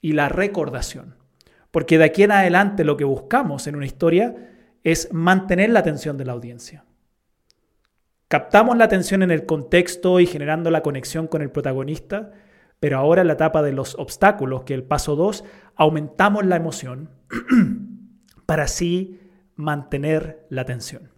y 0.00 0.12
la 0.12 0.28
recordación. 0.28 1.16
Porque 1.70 1.98
de 1.98 2.04
aquí 2.04 2.24
en 2.24 2.32
adelante 2.32 2.84
lo 2.84 2.96
que 2.96 3.04
buscamos 3.04 3.66
en 3.66 3.76
una 3.76 3.86
historia 3.86 4.34
es 4.82 5.12
mantener 5.12 5.70
la 5.70 5.80
atención 5.80 6.16
de 6.16 6.24
la 6.24 6.32
audiencia. 6.32 6.84
Captamos 8.28 8.76
la 8.76 8.84
atención 8.84 9.22
en 9.22 9.30
el 9.30 9.46
contexto 9.46 10.20
y 10.20 10.26
generando 10.26 10.70
la 10.70 10.82
conexión 10.82 11.28
con 11.28 11.40
el 11.40 11.50
protagonista, 11.50 12.32
pero 12.78 12.98
ahora 12.98 13.24
la 13.24 13.32
etapa 13.32 13.62
de 13.62 13.72
los 13.72 13.94
obstáculos, 13.94 14.64
que 14.64 14.74
el 14.74 14.84
paso 14.84 15.16
2, 15.16 15.44
aumentamos 15.76 16.44
la 16.44 16.56
emoción 16.56 17.08
para 18.46 18.64
así 18.64 19.18
mantener 19.56 20.46
la 20.50 20.60
atención. 20.60 21.10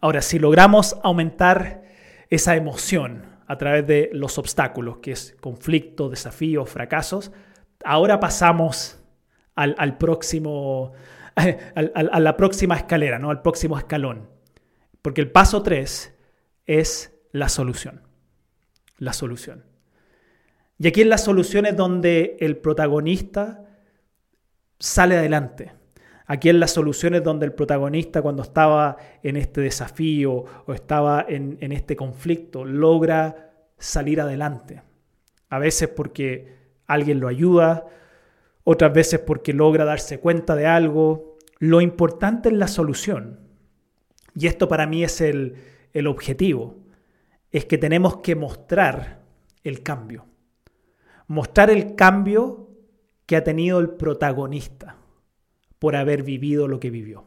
Ahora, 0.00 0.22
si 0.22 0.40
logramos 0.40 0.98
aumentar 1.04 1.84
esa 2.30 2.56
emoción 2.56 3.26
a 3.46 3.56
través 3.56 3.86
de 3.86 4.10
los 4.12 4.38
obstáculos, 4.38 4.98
que 4.98 5.12
es 5.12 5.36
conflicto, 5.40 6.08
desafíos, 6.08 6.68
fracasos, 6.68 7.30
ahora 7.84 8.18
pasamos 8.18 9.00
al, 9.54 9.98
próximo, 9.98 10.94
a 11.36 12.20
la 12.20 12.36
próxima 12.36 12.74
escalera, 12.74 13.20
¿no? 13.20 13.30
al 13.30 13.40
próximo 13.40 13.78
escalón 13.78 14.29
porque 15.02 15.20
el 15.20 15.30
paso 15.30 15.62
3 15.62 16.14
es 16.66 17.12
la 17.32 17.48
solución. 17.48 18.02
La 18.98 19.12
solución. 19.12 19.64
Y 20.78 20.88
aquí 20.88 21.02
en 21.02 21.08
la 21.08 21.18
solución 21.18 21.66
es 21.66 21.76
donde 21.76 22.36
el 22.40 22.56
protagonista 22.56 23.64
sale 24.78 25.16
adelante. 25.16 25.72
Aquí 26.26 26.48
en 26.48 26.60
las 26.60 26.70
soluciones 26.70 27.24
donde 27.24 27.46
el 27.46 27.52
protagonista 27.52 28.22
cuando 28.22 28.42
estaba 28.42 28.96
en 29.22 29.36
este 29.36 29.60
desafío 29.60 30.44
o 30.66 30.72
estaba 30.72 31.26
en, 31.28 31.58
en 31.60 31.72
este 31.72 31.96
conflicto 31.96 32.64
logra 32.64 33.52
salir 33.78 34.20
adelante. 34.20 34.82
A 35.48 35.58
veces 35.58 35.88
porque 35.88 36.56
alguien 36.86 37.20
lo 37.20 37.28
ayuda, 37.28 37.86
otras 38.64 38.92
veces 38.92 39.20
porque 39.20 39.52
logra 39.52 39.84
darse 39.84 40.20
cuenta 40.20 40.54
de 40.54 40.66
algo. 40.66 41.36
Lo 41.58 41.80
importante 41.80 42.48
es 42.48 42.54
la 42.54 42.68
solución. 42.68 43.49
Y 44.34 44.46
esto 44.46 44.68
para 44.68 44.86
mí 44.86 45.04
es 45.04 45.20
el, 45.20 45.56
objetivo. 46.06 46.76
es 47.50 47.64
que 47.64 47.78
tenemos 47.78 48.18
que 48.18 48.36
mostrar 48.36 49.22
el 49.64 49.82
cambio. 49.82 50.26
Mostrar 51.26 51.70
el 51.70 51.94
cambio 51.94 52.70
que 53.26 53.36
ha 53.36 53.44
tenido 53.44 53.78
el 53.78 53.90
protagonista 53.90 54.96
por 55.78 55.96
haber 55.96 56.22
vivido 56.22 56.68
lo 56.68 56.80
que 56.80 56.90
vivió. 56.90 57.24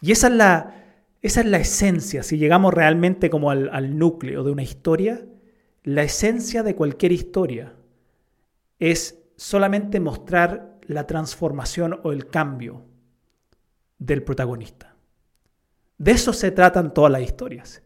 Y 0.00 0.12
esa 0.12 0.28
es 0.28 0.34
la, 0.34 0.74
esa 1.22 1.40
es 1.40 1.46
la 1.46 1.58
esencia, 1.58 2.22
si 2.22 2.38
llegamos 2.38 2.72
realmente 2.72 3.28
como 3.28 3.50
al, 3.50 3.68
al 3.72 3.98
núcleo 3.98 4.44
de 4.44 4.50
una 4.50 4.62
historia, 4.62 5.24
la 5.82 6.02
esencia 6.02 6.62
de 6.62 6.74
cualquier 6.74 7.12
historia 7.12 7.74
es 8.78 9.22
solamente 9.36 10.00
mostrar 10.00 10.78
la 10.82 11.06
transformación 11.06 12.00
o 12.02 12.12
el 12.12 12.26
cambio 12.28 12.84
del 13.98 14.22
protagonista. 14.22 14.89
De 16.00 16.12
eso 16.12 16.32
se 16.32 16.50
tratan 16.50 16.94
todas 16.94 17.12
las 17.12 17.20
historias. 17.20 17.82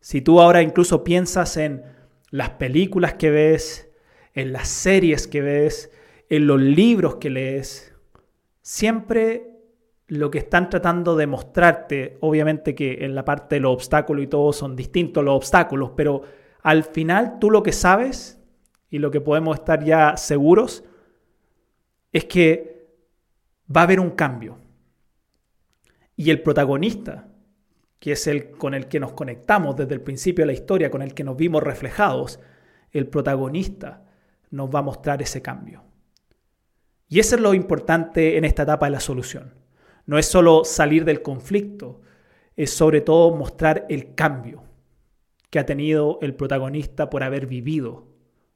Si 0.00 0.22
tú 0.22 0.40
ahora 0.40 0.62
incluso 0.62 1.04
piensas 1.04 1.58
en 1.58 1.84
las 2.30 2.48
películas 2.48 3.12
que 3.12 3.30
ves, 3.30 3.90
en 4.32 4.54
las 4.54 4.68
series 4.68 5.28
que 5.28 5.42
ves, 5.42 5.90
en 6.30 6.46
los 6.46 6.58
libros 6.58 7.16
que 7.16 7.28
lees, 7.28 7.94
siempre 8.62 9.50
lo 10.06 10.30
que 10.30 10.38
están 10.38 10.70
tratando 10.70 11.14
de 11.14 11.26
mostrarte, 11.26 12.16
obviamente 12.20 12.74
que 12.74 13.04
en 13.04 13.14
la 13.14 13.26
parte 13.26 13.56
de 13.56 13.60
los 13.60 13.74
obstáculos 13.74 14.24
y 14.24 14.28
todo 14.28 14.54
son 14.54 14.74
distintos 14.74 15.22
los 15.22 15.36
obstáculos, 15.36 15.90
pero 15.94 16.22
al 16.62 16.84
final 16.84 17.38
tú 17.38 17.50
lo 17.50 17.62
que 17.62 17.72
sabes 17.72 18.40
y 18.88 18.98
lo 18.98 19.10
que 19.10 19.20
podemos 19.20 19.58
estar 19.58 19.84
ya 19.84 20.16
seguros 20.16 20.84
es 22.12 22.24
que 22.24 22.88
va 23.74 23.82
a 23.82 23.84
haber 23.84 24.00
un 24.00 24.12
cambio. 24.12 24.56
Y 26.16 26.30
el 26.30 26.40
protagonista, 26.40 27.28
que 28.02 28.10
es 28.10 28.26
el 28.26 28.50
con 28.50 28.74
el 28.74 28.88
que 28.88 28.98
nos 28.98 29.12
conectamos 29.12 29.76
desde 29.76 29.94
el 29.94 30.00
principio 30.00 30.42
de 30.42 30.46
la 30.46 30.58
historia, 30.58 30.90
con 30.90 31.02
el 31.02 31.14
que 31.14 31.22
nos 31.22 31.36
vimos 31.36 31.62
reflejados, 31.62 32.40
el 32.90 33.06
protagonista 33.06 34.02
nos 34.50 34.68
va 34.74 34.80
a 34.80 34.82
mostrar 34.82 35.22
ese 35.22 35.40
cambio. 35.40 35.84
Y 37.06 37.20
eso 37.20 37.36
es 37.36 37.40
lo 37.40 37.54
importante 37.54 38.36
en 38.36 38.44
esta 38.44 38.64
etapa 38.64 38.86
de 38.86 38.90
la 38.90 38.98
solución. 38.98 39.54
No 40.04 40.18
es 40.18 40.26
solo 40.26 40.64
salir 40.64 41.04
del 41.04 41.22
conflicto, 41.22 42.00
es 42.56 42.72
sobre 42.72 43.02
todo 43.02 43.36
mostrar 43.36 43.86
el 43.88 44.16
cambio 44.16 44.64
que 45.48 45.60
ha 45.60 45.64
tenido 45.64 46.18
el 46.22 46.34
protagonista 46.34 47.08
por 47.08 47.22
haber 47.22 47.46
vivido 47.46 48.08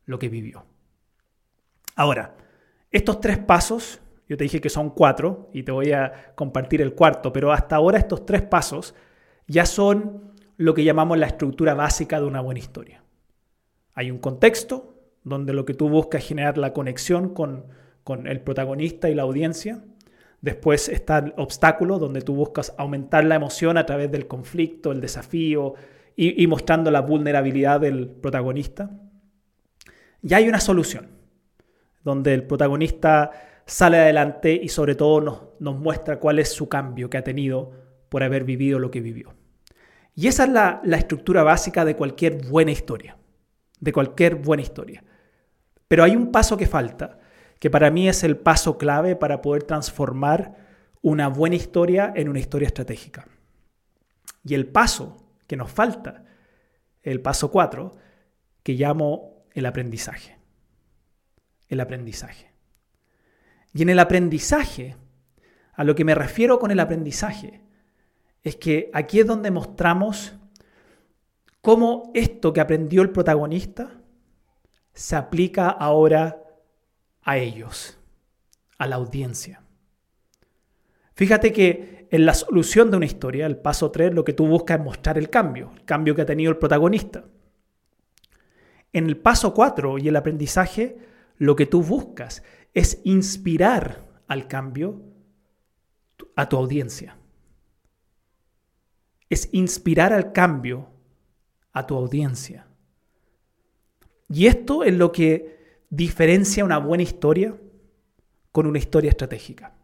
lo 0.06 0.18
que 0.18 0.28
vivió. 0.28 0.66
Ahora, 1.94 2.34
estos 2.90 3.20
tres 3.20 3.38
pasos, 3.38 4.00
yo 4.28 4.36
te 4.36 4.42
dije 4.42 4.60
que 4.60 4.70
son 4.70 4.90
cuatro 4.90 5.50
y 5.52 5.62
te 5.62 5.70
voy 5.70 5.92
a 5.92 6.32
compartir 6.34 6.82
el 6.82 6.94
cuarto, 6.94 7.32
pero 7.32 7.52
hasta 7.52 7.76
ahora 7.76 7.98
estos 7.98 8.26
tres 8.26 8.42
pasos 8.42 8.92
ya 9.46 9.66
son 9.66 10.32
lo 10.56 10.74
que 10.74 10.84
llamamos 10.84 11.18
la 11.18 11.26
estructura 11.26 11.74
básica 11.74 12.20
de 12.20 12.26
una 12.26 12.40
buena 12.40 12.60
historia. 12.60 13.02
Hay 13.94 14.10
un 14.10 14.18
contexto 14.18 14.94
donde 15.24 15.52
lo 15.52 15.64
que 15.64 15.74
tú 15.74 15.88
buscas 15.88 16.22
es 16.22 16.28
generar 16.28 16.58
la 16.58 16.72
conexión 16.72 17.34
con 17.34 17.64
con 18.06 18.28
el 18.28 18.40
protagonista 18.40 19.10
y 19.10 19.16
la 19.16 19.22
audiencia. 19.22 19.82
Después 20.40 20.88
está 20.88 21.18
el 21.18 21.34
obstáculo, 21.38 21.98
donde 21.98 22.22
tú 22.22 22.36
buscas 22.36 22.72
aumentar 22.78 23.24
la 23.24 23.34
emoción 23.34 23.76
a 23.78 23.84
través 23.84 24.12
del 24.12 24.28
conflicto, 24.28 24.92
el 24.92 25.00
desafío 25.00 25.74
y, 26.14 26.46
mostrando 26.46 26.92
la 26.92 27.00
vulnerabilidad 27.00 27.80
del 27.80 28.06
protagonista. 28.06 28.90
Y 30.22 30.34
hay 30.34 30.48
una 30.48 30.60
solución, 30.60 31.08
donde 32.04 32.32
el 32.32 32.44
protagonista 32.44 33.32
sale 33.66 33.98
adelante 33.98 34.52
y 34.52 34.68
sobre 34.68 34.94
todo 34.94 35.20
nos, 35.20 35.42
nos 35.58 35.76
muestra 35.76 36.20
cuál 36.20 36.38
es 36.38 36.52
su 36.52 36.68
cambio 36.68 37.10
que 37.10 37.18
ha 37.18 37.24
tenido 37.24 37.72
por 38.08 38.22
haber 38.22 38.44
vivido 38.44 38.78
lo 38.78 38.90
que 38.90 39.00
vivió. 39.00 39.34
Y 40.14 40.28
esa 40.28 40.44
es 40.44 40.50
la, 40.50 40.80
estructura 40.96 41.42
básica 41.42 41.84
de 41.84 41.94
cualquier 41.94 42.46
buena 42.46 42.70
historia, 42.70 43.18
de 43.78 43.92
cualquier 43.92 44.36
buena 44.36 44.62
historia. 44.62 45.04
Pero 45.88 46.04
hay 46.04 46.16
un 46.16 46.32
paso 46.32 46.56
que 46.56 46.66
falta, 46.66 47.18
que 47.58 47.70
para 47.70 47.90
mí 47.90 48.08
es 48.08 48.24
el 48.24 48.38
paso 48.38 48.78
clave 48.78 49.14
para 49.14 49.42
poder 49.42 49.64
transformar 49.64 50.56
una 51.02 51.28
buena 51.28 51.56
historia 51.56 52.12
en 52.16 52.30
una 52.30 52.38
historia 52.38 52.66
estratégica. 52.66 53.28
Y 54.42 54.54
el 54.54 54.66
paso 54.66 55.34
que 55.46 55.56
nos 55.56 55.70
falta, 55.70 56.24
el 57.02 57.20
paso 57.20 57.50
4, 57.50 57.92
que 58.62 58.72
llamo 58.72 59.44
el 59.52 59.66
aprendizaje. 59.66 60.38
El 61.68 61.80
aprendizaje. 61.80 62.50
Y 63.74 63.82
en 63.82 63.90
el 63.90 63.98
aprendizaje, 63.98 64.96
a 65.74 65.84
lo 65.84 65.94
que 65.94 66.04
me 66.04 66.14
refiero 66.14 66.58
con 66.58 66.70
el 66.70 66.80
aprendizaje, 66.80 67.65
es 68.46 68.54
que 68.54 68.90
aquí 68.94 69.18
es 69.18 69.26
donde 69.26 69.50
mostramos 69.50 70.32
cómo 71.60 72.12
esto 72.14 72.52
que 72.52 72.60
aprendió 72.60 73.02
el 73.02 73.10
protagonista 73.10 74.00
se 74.92 75.16
aplica 75.16 75.68
ahora 75.68 76.44
a 77.22 77.38
ellos, 77.38 77.98
a 78.78 78.86
la 78.86 78.94
audiencia. 78.94 79.62
Fíjate 81.14 81.52
que 81.52 82.06
en 82.12 82.24
la 82.24 82.34
solución 82.34 82.88
de 82.92 82.98
una 82.98 83.06
historia, 83.06 83.46
el 83.46 83.56
paso 83.56 83.90
3, 83.90 84.14
lo 84.14 84.24
que 84.24 84.32
tú 84.32 84.46
buscas 84.46 84.78
es 84.78 84.84
mostrar 84.84 85.18
el 85.18 85.28
cambio, 85.28 85.72
el 85.74 85.84
cambio 85.84 86.14
que 86.14 86.22
ha 86.22 86.26
tenido 86.26 86.52
el 86.52 86.58
protagonista. 86.58 87.24
En 88.92 89.06
el 89.06 89.16
paso 89.16 89.54
4 89.54 89.98
y 89.98 90.06
el 90.06 90.14
aprendizaje, 90.14 90.98
lo 91.36 91.56
que 91.56 91.66
tú 91.66 91.82
buscas 91.82 92.44
es 92.74 93.00
inspirar 93.02 94.04
al 94.28 94.46
cambio 94.46 95.02
a 96.36 96.48
tu 96.48 96.56
audiencia. 96.56 97.16
Es 99.28 99.48
inspirar 99.52 100.12
al 100.12 100.32
cambio 100.32 100.88
a 101.72 101.86
tu 101.86 101.96
audiencia. 101.96 102.66
Y 104.28 104.46
esto 104.46 104.82
es 104.82 104.94
lo 104.94 105.12
que 105.12 105.56
diferencia 105.90 106.64
una 106.64 106.78
buena 106.78 107.02
historia 107.02 107.54
con 108.50 108.66
una 108.66 108.78
historia 108.78 109.10
estratégica. 109.10 109.74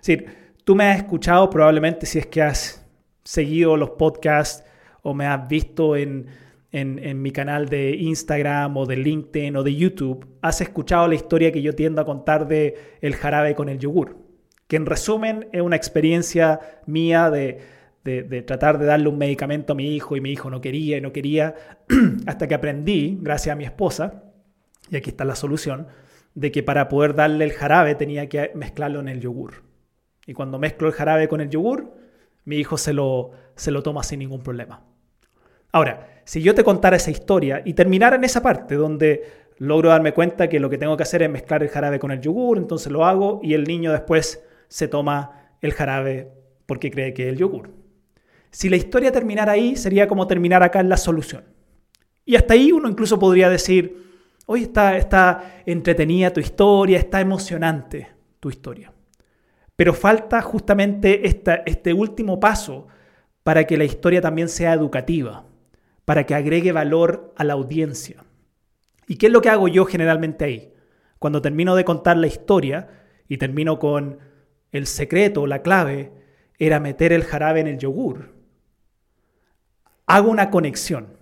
Es 0.00 0.06
decir, 0.06 0.54
tú 0.64 0.74
me 0.74 0.84
has 0.86 0.98
escuchado 0.98 1.50
probablemente 1.50 2.06
si 2.06 2.18
es 2.18 2.26
que 2.26 2.42
has 2.42 2.84
seguido 3.24 3.76
los 3.76 3.90
podcasts 3.90 4.64
o 5.02 5.14
me 5.14 5.26
has 5.26 5.46
visto 5.48 5.96
en, 5.96 6.26
en, 6.72 7.22
mi 7.22 7.30
canal 7.30 7.68
de 7.68 7.90
Instagram 7.96 8.76
o 8.76 8.86
de 8.86 8.96
LinkedIn 8.96 9.56
o 9.56 9.62
de 9.62 9.74
YouTube, 9.74 10.26
has 10.42 10.60
escuchado 10.60 11.08
la 11.08 11.14
historia 11.14 11.52
que 11.52 11.62
yo 11.62 11.74
tiendo 11.74 12.00
a 12.00 12.04
contar 12.04 12.48
de 12.48 12.76
el 13.00 13.14
jarabe 13.14 13.54
con 13.54 13.68
el 13.68 13.78
yogur, 13.78 14.16
que 14.66 14.76
en 14.76 14.86
resumen 14.86 15.48
es 15.52 15.62
una 15.62 15.76
experiencia 15.76 16.60
mía 16.86 17.30
de, 17.30 17.60
de, 18.08 18.42
tratar 18.42 18.78
de 18.78 18.86
darle 18.86 19.08
un 19.08 19.18
medicamento 19.18 19.72
a 19.72 19.76
mi 19.76 19.94
hijo 19.94 20.16
y 20.16 20.20
mi 20.20 20.30
hijo 20.30 20.50
no 20.50 20.60
quería 20.60 20.96
y 20.96 21.00
no 21.00 21.12
quería, 21.12 21.54
hasta 22.26 22.48
que 22.48 22.54
aprendí, 22.54 23.18
gracias 23.20 23.52
a 23.52 23.56
mi 23.56 23.64
esposa, 23.64 24.24
y 24.90 24.96
aquí 24.96 25.10
está 25.10 25.24
la 25.24 25.34
solución, 25.34 25.88
de 26.34 26.50
que 26.50 26.62
para 26.62 26.88
poder 26.88 27.14
darle 27.14 27.44
el 27.44 27.52
jarabe 27.52 27.94
tenía 27.94 28.28
que 28.28 28.52
mezclarlo 28.54 29.00
en 29.00 29.08
el 29.08 29.20
yogur. 29.20 29.62
Y 30.26 30.34
cuando 30.34 30.58
mezclo 30.58 30.88
el 30.88 30.94
jarabe 30.94 31.28
con 31.28 31.40
el 31.40 31.50
yogur, 31.50 31.94
mi 32.44 32.56
hijo 32.56 32.78
se 32.78 32.92
lo, 32.92 33.32
se 33.56 33.70
lo 33.70 33.82
toma 33.82 34.02
sin 34.02 34.20
ningún 34.20 34.42
problema. 34.42 34.84
Ahora, 35.72 36.22
si 36.24 36.42
yo 36.42 36.54
te 36.54 36.64
contara 36.64 36.96
esa 36.96 37.10
historia 37.10 37.62
y 37.64 37.74
terminara 37.74 38.16
en 38.16 38.24
esa 38.24 38.42
parte 38.42 38.74
donde 38.76 39.24
logro 39.58 39.90
darme 39.90 40.12
cuenta 40.12 40.48
que 40.48 40.60
lo 40.60 40.70
que 40.70 40.78
tengo 40.78 40.96
que 40.96 41.02
hacer 41.02 41.22
es 41.22 41.30
mezclar 41.30 41.62
el 41.62 41.68
jarabe 41.68 41.98
con 41.98 42.10
el 42.10 42.20
yogur, 42.20 42.56
entonces 42.56 42.90
lo 42.90 43.04
hago 43.04 43.40
y 43.42 43.54
el 43.54 43.64
niño 43.64 43.92
después 43.92 44.42
se 44.68 44.88
toma 44.88 45.52
el 45.60 45.72
jarabe 45.72 46.30
porque 46.66 46.90
cree 46.90 47.12
que 47.12 47.24
es 47.24 47.28
el 47.30 47.38
yogur. 47.38 47.77
Si 48.58 48.68
la 48.68 48.74
historia 48.74 49.12
terminara 49.12 49.52
ahí, 49.52 49.76
sería 49.76 50.08
como 50.08 50.26
terminar 50.26 50.64
acá 50.64 50.80
en 50.80 50.88
la 50.88 50.96
solución. 50.96 51.44
Y 52.24 52.34
hasta 52.34 52.54
ahí 52.54 52.72
uno 52.72 52.88
incluso 52.88 53.16
podría 53.16 53.48
decir, 53.48 54.08
Hoy 54.50 54.62
está, 54.62 54.96
está 54.96 55.60
entretenida 55.66 56.32
tu 56.32 56.40
historia, 56.40 56.98
está 56.98 57.20
emocionante 57.20 58.08
tu 58.40 58.48
historia. 58.48 58.94
Pero 59.76 59.92
falta 59.92 60.40
justamente 60.40 61.20
este 61.24 61.92
último 61.92 62.40
paso 62.40 62.86
para 63.42 63.64
que 63.64 63.76
la 63.76 63.84
historia 63.84 64.22
también 64.22 64.48
sea 64.48 64.72
educativa, 64.72 65.44
para 66.06 66.24
que 66.24 66.34
agregue 66.34 66.72
valor 66.72 67.34
a 67.36 67.44
la 67.44 67.52
audiencia. 67.52 68.24
¿Y 69.06 69.16
qué 69.18 69.26
es 69.26 69.32
lo 69.32 69.42
que 69.42 69.50
hago 69.50 69.68
yo 69.68 69.84
generalmente 69.84 70.46
ahí? 70.46 70.72
Cuando 71.18 71.42
termino 71.42 71.76
de 71.76 71.84
contar 71.84 72.16
la 72.16 72.26
historia 72.26 72.88
y 73.28 73.36
termino 73.36 73.78
con 73.78 74.18
el 74.72 74.86
secreto, 74.86 75.46
la 75.46 75.60
clave, 75.60 76.10
era 76.58 76.80
meter 76.80 77.12
el 77.12 77.24
jarabe 77.24 77.60
en 77.60 77.66
el 77.66 77.78
yogur. 77.78 78.37
Hago 80.08 80.30
una 80.30 80.50
conexión 80.50 81.18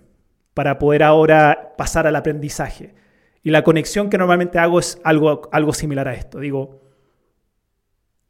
para 0.53 0.79
poder 0.79 1.03
ahora 1.03 1.75
pasar 1.77 2.07
al 2.07 2.15
aprendizaje. 2.15 2.95
Y 3.43 3.51
la 3.51 3.63
conexión 3.63 4.09
que 4.09 4.17
normalmente 4.17 4.59
hago 4.59 4.79
es 4.79 4.99
algo, 5.03 5.49
algo 5.51 5.73
similar 5.73 6.07
a 6.07 6.13
esto. 6.13 6.39
Digo, 6.39 6.81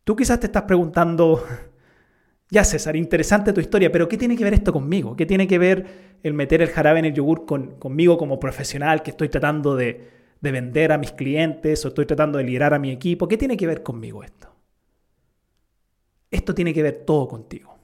tú 0.04 0.16
quizás 0.16 0.40
te 0.40 0.48
estás 0.48 0.64
preguntando, 0.64 1.46
ya 2.50 2.64
César, 2.64 2.96
interesante 2.96 3.54
tu 3.54 3.62
historia, 3.62 3.92
pero 3.92 4.10
¿qué 4.10 4.18
tiene 4.18 4.36
que 4.36 4.44
ver 4.44 4.56
esto 4.56 4.74
conmigo? 4.74 5.16
¿Qué 5.16 5.28
tiene 5.28 5.48
que 5.48 5.60
ver 5.60 6.18
el 6.24 6.34
meter 6.34 6.64
el 6.64 6.70
jarabe 6.70 7.00
en 7.00 7.06
el 7.06 7.14
yogur 7.14 7.46
conmigo 7.46 8.18
como 8.18 8.40
profesional 8.40 9.04
que 9.04 9.12
estoy 9.12 9.30
tratando 9.30 9.76
de, 9.76 10.10
de 10.42 10.52
vender 10.52 10.92
a 10.92 10.98
mis 10.98 11.12
clientes 11.12 11.86
o 11.86 11.90
estoy 11.90 12.08
tratando 12.08 12.40
de 12.40 12.46
liderar 12.46 12.74
a 12.74 12.80
mi 12.80 12.90
equipo? 12.90 13.28
¿Qué 13.28 13.38
tiene 13.38 13.58
que 13.58 13.68
ver 13.68 13.84
conmigo 13.84 14.24
esto? 14.24 14.50
Esto 16.32 16.56
tiene 16.56 16.74
que 16.74 16.82
ver 16.82 17.04
todo 17.06 17.28
contigo. 17.28 17.78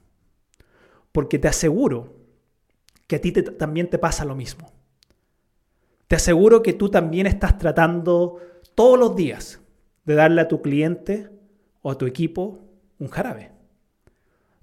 Porque 1.12 1.38
te 1.38 1.48
aseguro 1.48 2.23
que 3.08 3.18
a 3.18 3.22
ti 3.22 3.32
también 3.32 3.90
te 3.90 3.98
pasa 3.98 4.26
lo 4.26 4.36
mismo. 4.36 4.72
Te 6.08 6.16
aseguro 6.16 6.62
que 6.62 6.74
tú 6.74 6.90
también 6.90 7.28
estás 7.28 7.58
tratando 7.58 8.40
todos 8.76 9.00
los 9.00 9.16
días 9.16 9.60
de 10.06 10.16
darle 10.16 10.42
a 10.42 10.48
tu 10.48 10.62
cliente 10.62 11.30
o 11.82 11.92
a 11.92 11.98
tu 11.98 12.06
equipo 12.06 12.60
un 13.00 13.10
jarabe. 13.10 13.52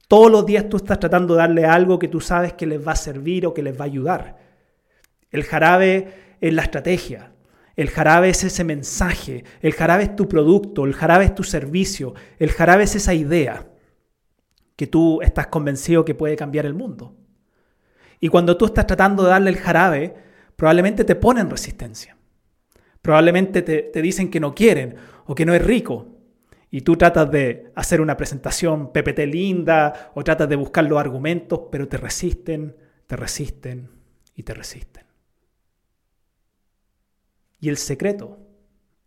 Todos 0.09 0.31
los 0.31 0.44
días 0.44 0.68
tú 0.68 0.76
estás 0.76 0.98
tratando 0.98 1.35
de 1.35 1.38
darle 1.38 1.64
algo 1.64 1.98
que 1.98 2.09
tú 2.09 2.20
sabes 2.20 2.55
que 2.55 2.66
les 2.66 2.87
va 2.87 2.92
a 2.92 2.96
servir 2.96 3.46
o 3.46 3.55
que 3.55 3.62
les 3.62 3.79
va 3.79 3.85
a 3.85 3.88
ayudar. 3.88 4.38
El 5.31 5.44
jarabe 5.44 6.37
es 6.40 6.53
la 6.53 6.62
estrategia, 6.62 7.33
el 7.76 7.90
jarabe 7.90 8.31
es 8.31 8.42
ese 8.42 8.64
mensaje, 8.64 9.44
el 9.61 9.72
jarabe 9.72 10.05
es 10.05 10.16
tu 10.16 10.29
producto, 10.29 10.85
el 10.85 10.94
jarabe 10.94 11.26
es 11.26 11.35
tu 11.35 11.44
servicio, 11.44 12.14
el 12.38 12.50
jarabe 12.50 12.85
es 12.85 12.96
esa 12.96 13.14
idea 13.14 13.68
que 14.74 14.87
tú 14.87 15.22
estás 15.22 15.46
convencido 15.46 16.05
que 16.05 16.14
puede 16.14 16.37
cambiar 16.37 16.66
el 16.66 16.74
mundo. 16.74 17.14
Y 18.20 18.28
cuando 18.28 18.56
tú 18.56 18.66
estás 18.66 18.87
tratando 18.87 19.24
de 19.24 19.30
darle 19.30 19.50
el 19.50 19.56
jarabe, 19.56 20.14
probablemente 20.54 21.04
te 21.04 21.16
ponen 21.16 21.48
resistencia. 21.48 22.16
Probablemente 23.00 23.62
te, 23.62 24.02
dicen 24.02 24.30
que 24.30 24.40
no 24.40 24.54
quieren 24.54 24.96
o 25.24 25.35
que 25.35 25.46
no 25.46 25.54
es 25.54 25.64
rico 25.64 26.06
y 26.70 26.83
tú 26.83 26.96
tratas 26.96 27.30
de 27.30 27.72
hacer 27.74 28.02
una 28.02 28.16
presentación 28.16 28.92
PPT 28.92 29.20
linda 29.20 30.12
o 30.14 30.22
tratas 30.22 30.48
de 30.50 30.56
buscar 30.56 30.85
los 30.85 30.98
argumentos, 30.98 31.62
pero 31.72 31.88
te 31.88 31.96
resisten, 31.96 32.76
te 33.06 33.16
resisten 33.16 33.88
y 34.37 34.42
te 34.42 34.52
resisten. 34.52 35.04
Y 37.59 37.70
el 37.70 37.78
secreto, 37.78 38.38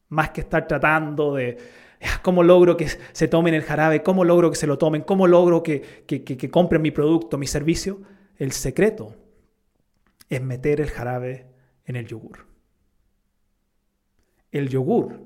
más 0.10 0.32
que 0.32 0.42
estar 0.42 0.68
tratando 0.68 1.36
de 1.36 1.58
ah, 2.02 2.20
cómo 2.24 2.42
logro 2.42 2.76
que 2.76 2.88
se 2.88 3.28
tomen 3.28 3.54
el 3.54 3.62
jarabe, 3.62 4.02
cómo 4.02 4.24
logro 4.24 4.50
que 4.50 4.58
se 4.58 4.68
lo 4.68 4.80
tomen, 4.80 5.04
cómo 5.04 5.28
logro 5.28 5.62
que, 5.62 6.04
que 6.08 6.50
compren 6.50 6.82
mi 6.82 6.92
producto, 6.92 7.38
mi 7.38 7.48
servicio, 7.48 8.02
el 8.38 8.52
secreto 8.52 9.16
es 10.30 10.42
meter 10.42 10.82
el 10.82 10.90
jarabe 10.90 11.48
en 11.86 11.96
el 11.96 12.08
yogur. 12.08 12.48
El 14.52 14.70
yogur 14.70 15.24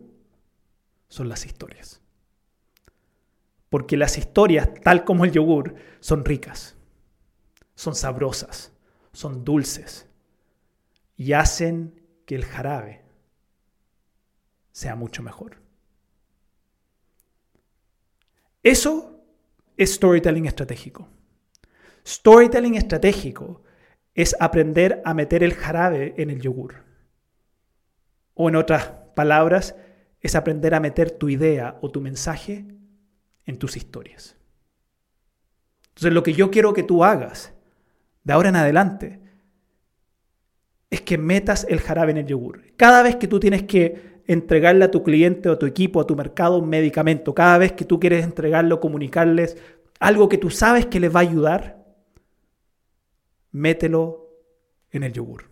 son 1.07 1.29
las 1.29 1.45
historias. 1.45 2.01
Porque 3.69 3.97
las 3.97 4.17
historias, 4.17 4.69
tal 4.81 5.03
como 5.03 5.25
el 5.25 5.31
yogur, 5.31 5.75
son 5.99 6.23
ricas, 6.23 6.75
son 7.75 7.95
sabrosas, 7.95 8.71
son 9.11 9.43
dulces 9.43 10.07
y 11.17 11.33
hacen 11.33 12.01
que 12.25 12.35
el 12.35 12.45
jarabe 12.45 13.03
sea 14.71 14.95
mucho 14.95 15.23
mejor. 15.23 15.57
Eso 18.63 19.23
es 19.75 19.93
storytelling 19.95 20.45
estratégico. 20.45 21.07
Storytelling 22.07 22.75
estratégico 22.75 23.63
es 24.13 24.33
aprender 24.39 25.01
a 25.03 25.13
meter 25.13 25.43
el 25.43 25.53
jarabe 25.53 26.13
en 26.17 26.29
el 26.29 26.39
yogur. 26.39 26.85
O 28.33 28.47
en 28.47 28.55
otras 28.55 28.91
palabras, 29.13 29.75
es 30.21 30.35
aprender 30.35 30.73
a 30.73 30.79
meter 30.79 31.11
tu 31.11 31.27
idea 31.27 31.77
o 31.81 31.91
tu 31.91 31.99
mensaje 31.99 32.65
en 33.45 33.57
tus 33.57 33.75
historias. 33.75 34.37
Entonces 35.89 36.13
lo 36.13 36.23
que 36.23 36.33
yo 36.33 36.49
quiero 36.49 36.73
que 36.73 36.83
tú 36.83 37.03
hagas 37.03 37.53
de 38.23 38.33
ahora 38.33 38.49
en 38.49 38.55
adelante 38.55 39.19
es 40.89 41.01
que 41.01 41.17
metas 41.17 41.65
el 41.69 41.81
jarabe 41.81 42.11
en 42.11 42.17
el 42.17 42.25
yogur. 42.25 42.63
Cada 42.77 43.03
vez 43.03 43.17
que 43.17 43.27
tú 43.27 43.39
tienes 43.39 43.63
que 43.63 44.21
entregarle 44.27 44.85
a 44.85 44.91
tu 44.91 45.03
cliente 45.03 45.49
o 45.49 45.53
a 45.53 45.59
tu 45.59 45.65
equipo, 45.65 45.99
a 45.99 46.07
tu 46.07 46.15
mercado 46.15 46.57
un 46.57 46.69
medicamento, 46.69 47.35
cada 47.35 47.57
vez 47.57 47.73
que 47.73 47.85
tú 47.85 47.99
quieres 47.99 48.23
entregarlo, 48.23 48.79
comunicarles 48.79 49.57
algo 49.99 50.29
que 50.29 50.37
tú 50.37 50.49
sabes 50.49 50.85
que 50.85 50.99
les 50.99 51.13
va 51.13 51.19
a 51.19 51.23
ayudar, 51.23 51.76
mételo 53.57 54.29
en 54.91 55.03
el 55.03 55.13
yogur. 55.13 55.49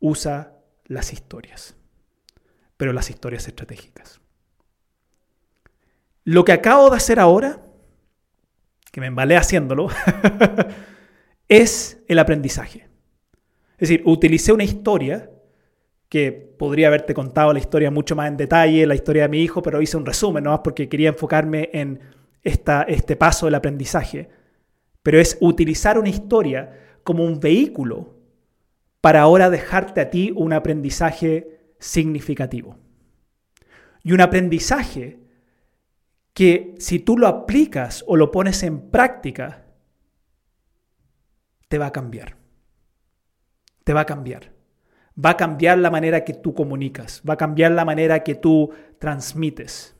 Usa 0.00 0.58
las 0.86 1.12
historias, 1.12 1.76
pero 2.76 2.92
las 2.92 3.10
historias 3.10 3.46
estratégicas. 3.46 4.20
Lo 6.24 6.44
que 6.44 6.52
acabo 6.52 6.90
de 6.90 6.96
hacer 6.96 7.20
ahora, 7.20 7.62
que 8.90 9.00
me 9.00 9.06
embalé 9.06 9.36
haciéndolo, 9.36 9.88
es 11.48 12.02
el 12.08 12.18
aprendizaje. 12.18 12.88
Es 13.72 13.88
decir, 13.88 14.02
utilicé 14.04 14.52
una 14.52 14.64
historia 14.64 15.30
que 16.08 16.32
podría 16.32 16.88
haberte 16.88 17.14
contado 17.14 17.52
la 17.52 17.58
historia 17.58 17.90
mucho 17.90 18.16
más 18.16 18.28
en 18.28 18.36
detalle, 18.36 18.86
la 18.86 18.94
historia 18.94 19.22
de 19.22 19.28
mi 19.28 19.42
hijo, 19.42 19.62
pero 19.62 19.82
hice 19.82 19.96
un 19.96 20.06
resumen, 20.06 20.44
¿no? 20.44 20.62
Porque 20.62 20.88
quería 20.88 21.10
enfocarme 21.10 21.70
en 21.72 22.00
esta, 22.42 22.82
este 22.82 23.16
paso 23.16 23.46
del 23.46 23.54
aprendizaje. 23.54 24.28
Pero 25.02 25.20
es 25.20 25.38
utilizar 25.40 25.98
una 25.98 26.08
historia 26.08 27.00
como 27.02 27.24
un 27.24 27.40
vehículo 27.40 28.18
para 29.00 29.22
ahora 29.22 29.50
dejarte 29.50 30.00
a 30.00 30.10
ti 30.10 30.32
un 30.34 30.52
aprendizaje 30.52 31.74
significativo. 31.78 32.76
Y 34.02 34.12
un 34.12 34.20
aprendizaje 34.20 35.20
que 36.32 36.74
si 36.78 36.98
tú 36.98 37.18
lo 37.18 37.26
aplicas 37.26 38.04
o 38.06 38.16
lo 38.16 38.30
pones 38.30 38.62
en 38.62 38.90
práctica, 38.90 39.66
te 41.68 41.78
va 41.78 41.86
a 41.86 41.92
cambiar. 41.92 42.36
Te 43.84 43.92
va 43.92 44.02
a 44.02 44.06
cambiar. 44.06 44.52
Va 45.22 45.30
a 45.30 45.36
cambiar 45.36 45.78
la 45.78 45.90
manera 45.90 46.24
que 46.24 46.34
tú 46.34 46.54
comunicas, 46.54 47.22
va 47.28 47.34
a 47.34 47.38
cambiar 47.38 47.72
la 47.72 47.84
manera 47.84 48.22
que 48.22 48.36
tú 48.36 48.70
transmites 49.00 49.96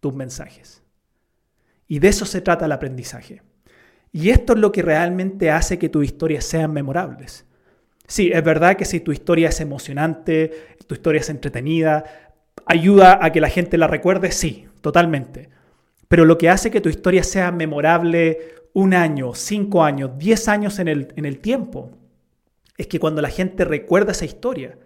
tus 0.00 0.14
mensajes. 0.14 0.82
Y 1.86 1.98
de 1.98 2.08
eso 2.08 2.24
se 2.24 2.40
trata 2.40 2.64
el 2.64 2.72
aprendizaje. 2.72 3.42
Y 4.12 4.28
esto 4.28 4.52
es 4.52 4.58
lo 4.58 4.70
que 4.70 4.82
realmente 4.82 5.50
hace 5.50 5.78
que 5.78 5.88
tus 5.88 6.04
historias 6.04 6.44
sean 6.44 6.72
memorables. 6.72 7.46
Sí, 8.06 8.30
es 8.32 8.44
verdad 8.44 8.76
que 8.76 8.84
si 8.84 9.00
tu 9.00 9.10
historia 9.10 9.48
es 9.48 9.60
emocionante, 9.60 10.76
tu 10.86 10.94
historia 10.94 11.22
es 11.22 11.30
entretenida, 11.30 12.04
ayuda 12.66 13.18
a 13.24 13.32
que 13.32 13.40
la 13.40 13.48
gente 13.48 13.78
la 13.78 13.86
recuerde, 13.86 14.30
sí, 14.30 14.68
totalmente. 14.82 15.48
Pero 16.08 16.26
lo 16.26 16.36
que 16.36 16.50
hace 16.50 16.70
que 16.70 16.82
tu 16.82 16.90
historia 16.90 17.24
sea 17.24 17.50
memorable 17.52 18.38
un 18.74 18.92
año, 18.92 19.34
cinco 19.34 19.82
años, 19.82 20.10
diez 20.18 20.46
años 20.46 20.78
en 20.78 20.88
el, 20.88 21.14
en 21.16 21.24
el 21.24 21.38
tiempo, 21.38 21.90
es 22.76 22.86
que 22.88 23.00
cuando 23.00 23.22
la 23.22 23.30
gente 23.30 23.64
recuerda 23.64 24.12
esa 24.12 24.26
historia, 24.26 24.78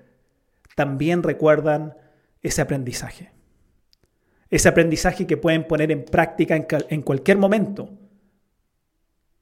también 0.77 1.25
recuerdan 1.25 1.97
ese 2.43 2.63
aprendizaje. 2.63 3.33
Ese 4.51 4.69
aprendizaje 4.69 5.27
que 5.27 5.37
pueden 5.37 5.67
poner 5.67 5.91
en 5.91 6.05
práctica 6.05 6.55
en, 6.55 6.67
en 6.91 7.03
cualquier 7.03 7.39
momento 7.39 7.91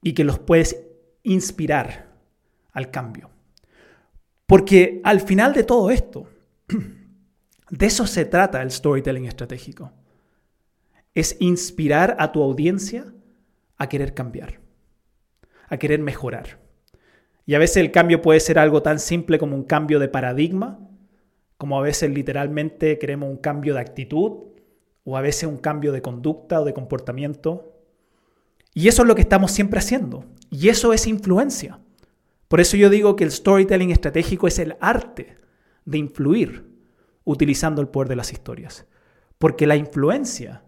y 0.04 0.12
que 0.12 0.22
los 0.22 0.38
puedes 0.38 0.80
inspirar 1.24 2.14
al 2.72 2.92
cambio. 2.92 3.30
Porque 4.46 5.00
al 5.02 5.20
final 5.20 5.52
de 5.52 5.64
todo 5.64 5.90
esto, 5.90 6.28
de 7.70 7.86
eso 7.86 8.06
se 8.06 8.24
trata 8.24 8.62
el 8.62 8.70
storytelling 8.70 9.24
estratégico 9.24 9.90
es 11.14 11.36
inspirar 11.40 12.16
a 12.18 12.32
tu 12.32 12.42
audiencia 12.42 13.06
a 13.76 13.88
querer 13.88 14.14
cambiar, 14.14 14.60
a 15.68 15.76
querer 15.78 16.00
mejorar. 16.00 16.58
Y 17.46 17.54
a 17.54 17.58
veces 17.58 17.78
el 17.78 17.92
cambio 17.92 18.20
puede 18.20 18.40
ser 18.40 18.58
algo 18.58 18.82
tan 18.82 18.98
simple 18.98 19.38
como 19.38 19.54
un 19.54 19.64
cambio 19.64 19.98
de 19.98 20.08
paradigma, 20.08 20.80
como 21.56 21.78
a 21.78 21.82
veces 21.82 22.10
literalmente 22.10 22.98
queremos 22.98 23.30
un 23.30 23.36
cambio 23.36 23.74
de 23.74 23.80
actitud, 23.80 24.54
o 25.04 25.16
a 25.16 25.20
veces 25.20 25.44
un 25.44 25.58
cambio 25.58 25.92
de 25.92 26.02
conducta 26.02 26.60
o 26.60 26.64
de 26.64 26.74
comportamiento. 26.74 27.73
Y 28.74 28.88
eso 28.88 29.02
es 29.02 29.08
lo 29.08 29.14
que 29.14 29.22
estamos 29.22 29.52
siempre 29.52 29.78
haciendo. 29.78 30.24
Y 30.50 30.68
eso 30.68 30.92
es 30.92 31.06
influencia. 31.06 31.78
Por 32.48 32.60
eso 32.60 32.76
yo 32.76 32.90
digo 32.90 33.16
que 33.16 33.24
el 33.24 33.30
storytelling 33.30 33.90
estratégico 33.90 34.46
es 34.48 34.58
el 34.58 34.76
arte 34.80 35.36
de 35.84 35.98
influir 35.98 36.66
utilizando 37.24 37.80
el 37.80 37.88
poder 37.88 38.08
de 38.08 38.16
las 38.16 38.32
historias. 38.32 38.86
Porque 39.38 39.66
la 39.66 39.76
influencia 39.76 40.62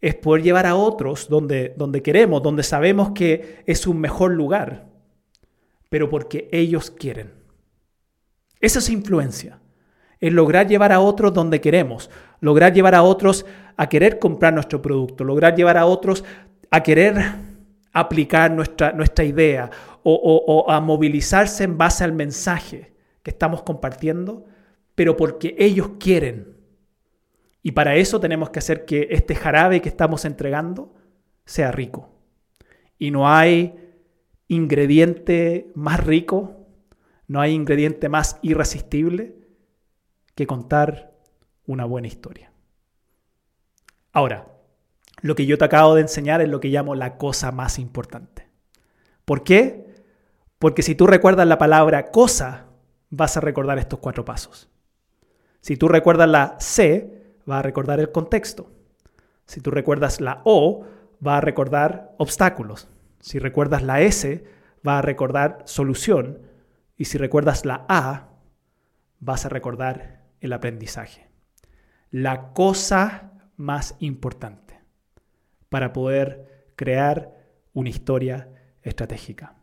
es 0.00 0.14
poder 0.16 0.42
llevar 0.42 0.66
a 0.66 0.74
otros 0.74 1.28
donde, 1.28 1.74
donde 1.76 2.02
queremos, 2.02 2.42
donde 2.42 2.62
sabemos 2.62 3.12
que 3.12 3.62
es 3.66 3.86
un 3.86 4.00
mejor 4.00 4.32
lugar, 4.32 4.88
pero 5.88 6.08
porque 6.08 6.48
ellos 6.52 6.90
quieren. 6.90 7.32
Esa 8.60 8.80
es 8.80 8.88
influencia. 8.88 9.60
Es 10.20 10.32
lograr 10.32 10.68
llevar 10.68 10.92
a 10.92 11.00
otros 11.00 11.34
donde 11.34 11.60
queremos, 11.60 12.10
lograr 12.40 12.72
llevar 12.72 12.94
a 12.94 13.02
otros 13.02 13.44
a 13.76 13.88
querer 13.88 14.18
comprar 14.18 14.54
nuestro 14.54 14.80
producto, 14.80 15.24
lograr 15.24 15.54
llevar 15.56 15.76
a 15.76 15.86
otros 15.86 16.24
a 16.72 16.82
querer 16.82 17.14
aplicar 17.92 18.50
nuestra, 18.50 18.92
nuestra 18.92 19.24
idea 19.24 19.70
o, 20.02 20.14
o 20.14 20.68
a 20.70 20.80
movilizarse 20.80 21.62
en 21.62 21.78
base 21.78 22.02
al 22.02 22.12
mensaje 22.12 22.92
que 23.22 23.30
estamos 23.30 23.62
compartiendo, 23.62 24.44
pero 24.96 25.16
porque 25.16 25.54
ellos 25.58 25.92
quieren 26.00 26.52
y 27.62 27.72
para 27.72 27.94
eso 27.94 28.18
tenemos 28.18 28.50
que 28.50 28.58
hacer 28.58 28.84
que 28.84 29.08
este 29.10 29.34
jarabe 29.34 29.80
que 29.80 29.88
estamos 29.88 30.24
entregando 30.24 30.92
sea 31.44 31.70
rico. 31.70 32.10
Y 32.98 33.10
no 33.10 33.28
hay 33.28 33.78
ingrediente 34.48 35.70
más 35.74 36.04
rico, 36.04 36.66
no 37.28 37.40
hay 37.40 37.52
ingrediente 37.52 38.08
más 38.08 38.38
irresistible 38.42 39.36
que 40.34 40.46
contar 40.46 41.14
una 41.64 41.84
buena 41.84 42.08
historia. 42.08 42.52
Ahora, 44.12 44.51
lo 45.22 45.36
que 45.36 45.46
yo 45.46 45.56
te 45.56 45.64
acabo 45.64 45.94
de 45.94 46.02
enseñar 46.02 46.42
es 46.42 46.48
lo 46.48 46.60
que 46.60 46.68
llamo 46.68 46.96
la 46.96 47.16
cosa 47.16 47.52
más 47.52 47.78
importante. 47.78 48.48
¿Por 49.24 49.44
qué? 49.44 49.94
Porque 50.58 50.82
si 50.82 50.96
tú 50.96 51.06
recuerdas 51.06 51.46
la 51.46 51.58
palabra 51.58 52.10
cosa, 52.10 52.66
vas 53.08 53.36
a 53.36 53.40
recordar 53.40 53.78
estos 53.78 54.00
cuatro 54.00 54.24
pasos. 54.24 54.68
Si 55.60 55.76
tú 55.76 55.86
recuerdas 55.86 56.28
la 56.28 56.56
C, 56.58 57.36
vas 57.46 57.60
a 57.60 57.62
recordar 57.62 58.00
el 58.00 58.10
contexto. 58.10 58.72
Si 59.46 59.60
tú 59.60 59.70
recuerdas 59.70 60.20
la 60.20 60.42
O, 60.44 60.86
vas 61.20 61.38
a 61.38 61.40
recordar 61.40 62.14
obstáculos. 62.18 62.88
Si 63.20 63.38
recuerdas 63.38 63.84
la 63.84 64.00
S, 64.00 64.44
vas 64.82 64.98
a 64.98 65.02
recordar 65.02 65.62
solución. 65.66 66.40
Y 66.96 67.04
si 67.04 67.16
recuerdas 67.16 67.64
la 67.64 67.86
A, 67.88 68.30
vas 69.20 69.46
a 69.46 69.48
recordar 69.48 70.24
el 70.40 70.52
aprendizaje. 70.52 71.28
La 72.10 72.52
cosa 72.52 73.30
más 73.56 73.94
importante 74.00 74.71
para 75.72 75.94
poder 75.94 76.66
crear 76.76 77.32
una 77.72 77.88
historia 77.88 78.50
estratégica. 78.82 79.54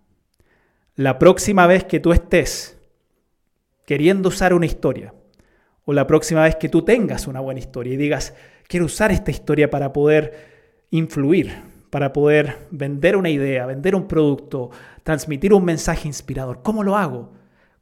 La 0.95 1.19
próxima 1.19 1.67
vez 1.67 1.84
que 1.84 2.00
tú 2.00 2.12
estés 2.12 2.80
queriendo 3.86 4.30
usar 4.30 4.56
una 4.56 4.65
historia, 4.65 5.13
o 5.86 5.93
la 5.93 6.08
próxima 6.08 6.41
vez 6.41 6.56
que 6.56 6.67
tú 6.67 6.82
tengas 6.82 7.28
una 7.28 7.41
buena 7.41 7.60
historia 7.60 7.93
y 7.93 7.98
digas, 7.98 8.34
quiero 8.67 8.88
usar 8.88 9.12
esta 9.12 9.30
historia 9.30 9.69
para 9.69 9.93
poder 9.93 10.88
influir, 10.89 11.56
para 11.91 12.12
poder 12.12 12.67
vender 12.72 13.15
una 13.15 13.30
idea, 13.30 13.67
vender 13.67 13.93
un 13.93 14.08
producto, 14.08 14.72
transmitir 15.04 15.54
un 15.54 15.63
mensaje 15.63 16.08
inspirador. 16.08 16.63
¿Cómo 16.63 16.82
lo 16.82 16.98
hago? 16.98 17.34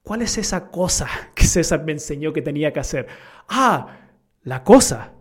¿Cuál 0.03 0.21
es 0.21 0.37
esa 0.37 0.69
cosa 0.69 1.07
que 1.33 1.45
César 1.45 1.85
me 1.85 1.93
enseñó 1.93 2.33
que 2.33 2.41
tenía 2.41 2.73
que 2.73 2.81
hacer? 2.81 3.07
Ah, 3.47 3.99
la 4.43 4.65
cosa. 4.65 5.13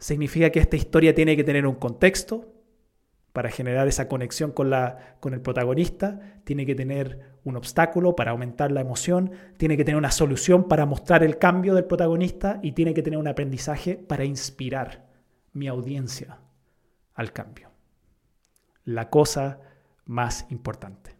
Significa 0.00 0.50
que 0.50 0.58
esta 0.58 0.76
historia 0.76 1.14
tiene 1.14 1.36
que 1.36 1.44
tener 1.44 1.64
un 1.64 1.76
contexto, 1.76 2.48
para 3.32 3.50
generar 3.50 3.86
esa 3.86 4.08
conexión 4.08 4.50
con, 4.50 4.70
la, 4.70 5.16
con 5.20 5.34
el 5.34 5.40
protagonista, 5.40 6.20
tiene 6.44 6.66
que 6.66 6.74
tener 6.74 7.20
un 7.44 7.56
obstáculo 7.56 8.16
para 8.16 8.32
aumentar 8.32 8.72
la 8.72 8.80
emoción, 8.80 9.30
tiene 9.56 9.76
que 9.76 9.84
tener 9.84 9.96
una 9.96 10.10
solución 10.10 10.66
para 10.68 10.84
mostrar 10.84 11.22
el 11.22 11.38
cambio 11.38 11.74
del 11.74 11.84
protagonista 11.84 12.58
y 12.62 12.72
tiene 12.72 12.92
que 12.92 13.02
tener 13.02 13.18
un 13.18 13.28
aprendizaje 13.28 13.94
para 13.96 14.24
inspirar 14.24 15.06
mi 15.52 15.68
audiencia 15.68 16.38
al 17.14 17.32
cambio. 17.32 17.70
La 18.84 19.10
cosa 19.10 19.60
más 20.06 20.46
importante. 20.50 21.14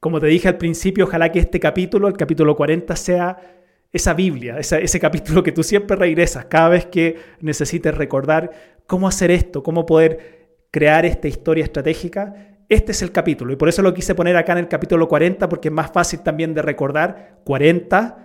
Como 0.00 0.20
te 0.20 0.26
dije 0.26 0.48
al 0.48 0.58
principio, 0.58 1.04
ojalá 1.04 1.30
que 1.32 1.38
este 1.38 1.60
capítulo, 1.60 2.08
el 2.08 2.16
capítulo 2.16 2.56
40, 2.56 2.96
sea 2.96 3.53
esa 3.94 4.12
Biblia, 4.12 4.58
ese 4.58 5.00
capítulo 5.00 5.44
que 5.44 5.52
tú 5.52 5.62
siempre 5.62 5.96
regresas 5.96 6.46
cada 6.46 6.68
vez 6.68 6.86
que 6.86 7.16
necesites 7.40 7.96
recordar 7.96 8.50
cómo 8.88 9.06
hacer 9.06 9.30
esto, 9.30 9.62
cómo 9.62 9.86
poder 9.86 10.66
crear 10.72 11.06
esta 11.06 11.28
historia 11.28 11.62
estratégica, 11.62 12.58
este 12.68 12.90
es 12.90 13.02
el 13.02 13.12
capítulo. 13.12 13.52
Y 13.52 13.56
por 13.56 13.68
eso 13.68 13.82
lo 13.82 13.94
quise 13.94 14.16
poner 14.16 14.36
acá 14.36 14.50
en 14.50 14.58
el 14.58 14.68
capítulo 14.68 15.06
40, 15.06 15.48
porque 15.48 15.68
es 15.68 15.74
más 15.74 15.92
fácil 15.92 16.20
también 16.20 16.54
de 16.54 16.62
recordar. 16.62 17.40
40, 17.44 18.18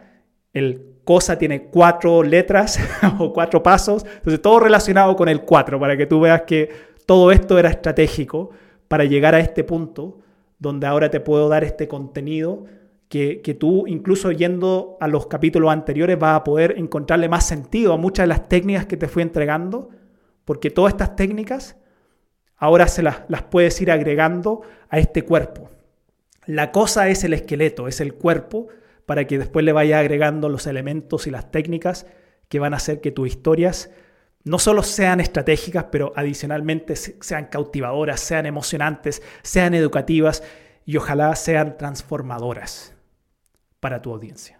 el 0.54 0.90
cosa 1.04 1.38
tiene 1.38 1.66
cuatro 1.66 2.24
letras 2.24 2.80
o 3.20 3.32
cuatro 3.32 3.62
pasos. 3.62 4.04
Entonces, 4.18 4.42
todo 4.42 4.62
relacionado 4.62 5.16
con 5.16 5.30
el 5.30 5.42
4, 5.42 5.80
para 5.80 5.96
que 5.96 6.08
tú 6.08 6.20
veas 6.22 6.44
que 6.44 6.70
todo 7.06 7.32
esto 7.32 7.60
era 7.60 7.70
estratégico 7.70 8.50
para 8.88 9.04
llegar 9.04 9.36
a 9.36 9.40
este 9.40 9.64
punto 9.64 10.20
donde 10.58 10.88
ahora 10.88 11.12
te 11.12 11.20
puedo 11.20 11.48
dar 11.48 11.64
este 11.64 11.88
contenido 11.88 12.66
que, 13.10 13.58
tú, 13.60 13.88
incluso 13.88 14.32
yendo 14.32 14.96
a 15.02 15.08
los 15.08 15.26
capítulos 15.26 15.72
anteriores, 15.72 16.18
vas 16.20 16.40
a 16.40 16.44
poder 16.44 16.76
encontrarle 16.78 17.28
más 17.28 17.46
sentido 17.46 17.94
a 17.94 17.98
muchas 17.98 18.26
de 18.26 18.28
las 18.28 18.48
técnicas 18.48 18.86
que 18.86 18.98
te 18.98 19.08
fui 19.08 19.24
entregando, 19.24 19.90
porque 20.46 20.70
todas 20.70 20.94
estas 20.94 21.16
técnicas 21.16 21.76
ahora 22.56 22.88
se 22.88 23.02
las, 23.02 23.24
puedes 23.50 23.82
ir 23.82 23.90
agregando 23.90 24.62
a 24.90 25.00
este 25.00 25.24
cuerpo. 25.24 25.72
La 26.46 26.72
cosa 26.72 27.10
es 27.10 27.24
el 27.24 27.34
esqueleto, 27.34 27.88
es 27.88 28.00
el 28.00 28.14
cuerpo, 28.14 28.68
para 29.08 29.26
que 29.26 29.40
después 29.40 29.66
le 29.66 29.74
vaya 29.74 29.98
agregando 29.98 30.48
los 30.48 30.68
elementos 30.68 31.26
y 31.26 31.32
las 31.32 31.50
técnicas 31.50 32.06
que 32.48 32.60
van 32.60 32.76
a 32.76 32.78
hacer 32.78 33.02
que 33.02 33.12
tus 33.12 33.28
historias 33.28 33.90
no 34.44 34.60
solo 34.60 34.84
sean 34.84 35.20
estratégicas, 35.20 35.86
pero 35.92 36.14
adicionalmente 36.16 36.96
sean 36.96 37.48
cautivadoras, 37.48 38.20
sean 38.20 38.46
emocionantes, 38.46 39.24
sean 39.42 39.74
educativas 39.74 40.44
y 40.86 40.98
ojalá 40.98 41.36
sean 41.36 41.76
transformadoras 41.76 42.94
para 43.80 44.02
tu 44.02 44.12
audiencia. 44.12 44.60